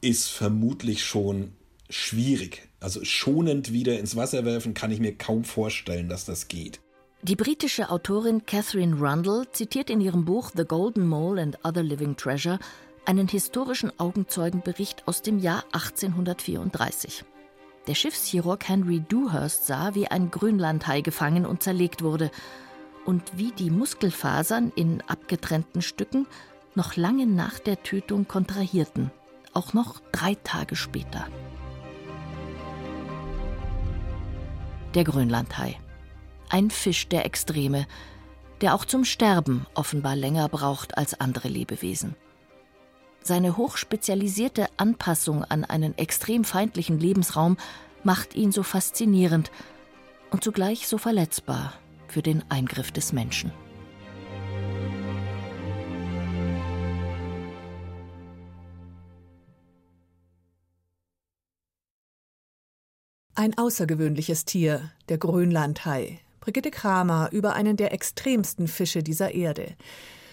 ist 0.00 0.28
vermutlich 0.28 1.04
schon 1.04 1.52
schwierig. 1.88 2.68
Also 2.80 3.04
schonend 3.04 3.72
wieder 3.72 3.98
ins 3.98 4.16
Wasser 4.16 4.44
werfen, 4.44 4.74
kann 4.74 4.90
ich 4.90 5.00
mir 5.00 5.14
kaum 5.14 5.44
vorstellen, 5.44 6.08
dass 6.08 6.26
das 6.26 6.48
geht. 6.48 6.80
Die 7.26 7.36
britische 7.36 7.88
Autorin 7.88 8.44
Catherine 8.44 8.96
Rundle 9.00 9.50
zitiert 9.50 9.88
in 9.88 10.02
ihrem 10.02 10.26
Buch 10.26 10.50
The 10.54 10.66
Golden 10.66 11.08
Mole 11.08 11.40
and 11.40 11.58
Other 11.64 11.82
Living 11.82 12.18
Treasure 12.18 12.58
einen 13.06 13.28
historischen 13.28 13.98
Augenzeugenbericht 13.98 15.08
aus 15.08 15.22
dem 15.22 15.38
Jahr 15.38 15.64
1834. 15.72 17.24
Der 17.86 17.94
Schiffschirurg 17.94 18.68
Henry 18.68 19.00
Dewhurst 19.00 19.64
sah, 19.64 19.94
wie 19.94 20.06
ein 20.06 20.30
Grönlandhai 20.30 21.00
gefangen 21.00 21.46
und 21.46 21.62
zerlegt 21.62 22.02
wurde 22.02 22.30
und 23.06 23.22
wie 23.38 23.52
die 23.52 23.70
Muskelfasern 23.70 24.70
in 24.76 25.00
abgetrennten 25.00 25.80
Stücken 25.80 26.26
noch 26.74 26.94
lange 26.94 27.26
nach 27.26 27.58
der 27.58 27.82
Tötung 27.82 28.28
kontrahierten, 28.28 29.10
auch 29.54 29.72
noch 29.72 30.00
drei 30.12 30.34
Tage 30.34 30.76
später. 30.76 31.26
Der 34.94 35.04
Grönlandhai 35.04 35.78
ein 36.54 36.70
Fisch 36.70 37.08
der 37.08 37.26
Extreme, 37.26 37.84
der 38.60 38.76
auch 38.76 38.84
zum 38.84 39.04
Sterben 39.04 39.66
offenbar 39.74 40.14
länger 40.14 40.48
braucht 40.48 40.96
als 40.96 41.18
andere 41.18 41.48
Lebewesen. 41.48 42.14
Seine 43.20 43.56
hochspezialisierte 43.56 44.68
Anpassung 44.76 45.42
an 45.42 45.64
einen 45.64 45.98
extrem 45.98 46.44
feindlichen 46.44 47.00
Lebensraum 47.00 47.56
macht 48.04 48.36
ihn 48.36 48.52
so 48.52 48.62
faszinierend 48.62 49.50
und 50.30 50.44
zugleich 50.44 50.86
so 50.86 50.96
verletzbar 50.96 51.72
für 52.06 52.22
den 52.22 52.48
Eingriff 52.52 52.92
des 52.92 53.12
Menschen. 53.12 53.50
Ein 63.34 63.58
außergewöhnliches 63.58 64.44
Tier, 64.44 64.92
der 65.08 65.18
Grönlandhai, 65.18 66.20
Brigitte 66.44 66.70
Kramer 66.70 67.30
über 67.32 67.54
einen 67.54 67.78
der 67.78 67.94
extremsten 67.94 68.68
Fische 68.68 69.02
dieser 69.02 69.32
Erde. 69.32 69.76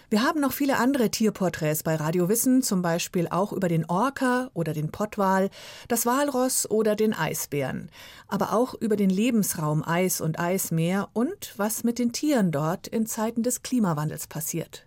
Wir 0.09 0.23
haben 0.23 0.41
noch 0.41 0.51
viele 0.51 0.75
andere 0.75 1.09
Tierporträts 1.09 1.83
bei 1.83 1.95
Radio 1.95 2.27
Wissen, 2.27 2.63
zum 2.63 2.81
Beispiel 2.81 3.29
auch 3.29 3.53
über 3.53 3.69
den 3.69 3.85
Orca 3.85 4.49
oder 4.53 4.73
den 4.73 4.91
Pottwal, 4.91 5.49
das 5.87 6.05
Walross 6.05 6.69
oder 6.69 6.97
den 6.97 7.13
Eisbären, 7.13 7.89
aber 8.27 8.51
auch 8.51 8.73
über 8.73 8.97
den 8.97 9.09
Lebensraum 9.09 9.87
Eis 9.87 10.19
und 10.19 10.37
Eismeer 10.37 11.07
und 11.13 11.53
was 11.55 11.85
mit 11.85 11.97
den 11.97 12.11
Tieren 12.11 12.51
dort 12.51 12.89
in 12.89 13.05
Zeiten 13.05 13.41
des 13.41 13.63
Klimawandels 13.63 14.27
passiert. 14.27 14.85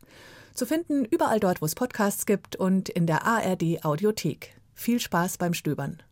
Zu 0.52 0.66
finden 0.66 1.06
überall 1.06 1.40
dort, 1.40 1.62
wo 1.62 1.64
es 1.64 1.74
Podcasts 1.74 2.26
gibt 2.26 2.54
und 2.54 2.90
in 2.90 3.06
der 3.06 3.24
ARD 3.24 3.82
Audiothek. 3.82 4.54
Viel 4.74 5.00
Spaß 5.00 5.38
beim 5.38 5.54
Stöbern. 5.54 6.02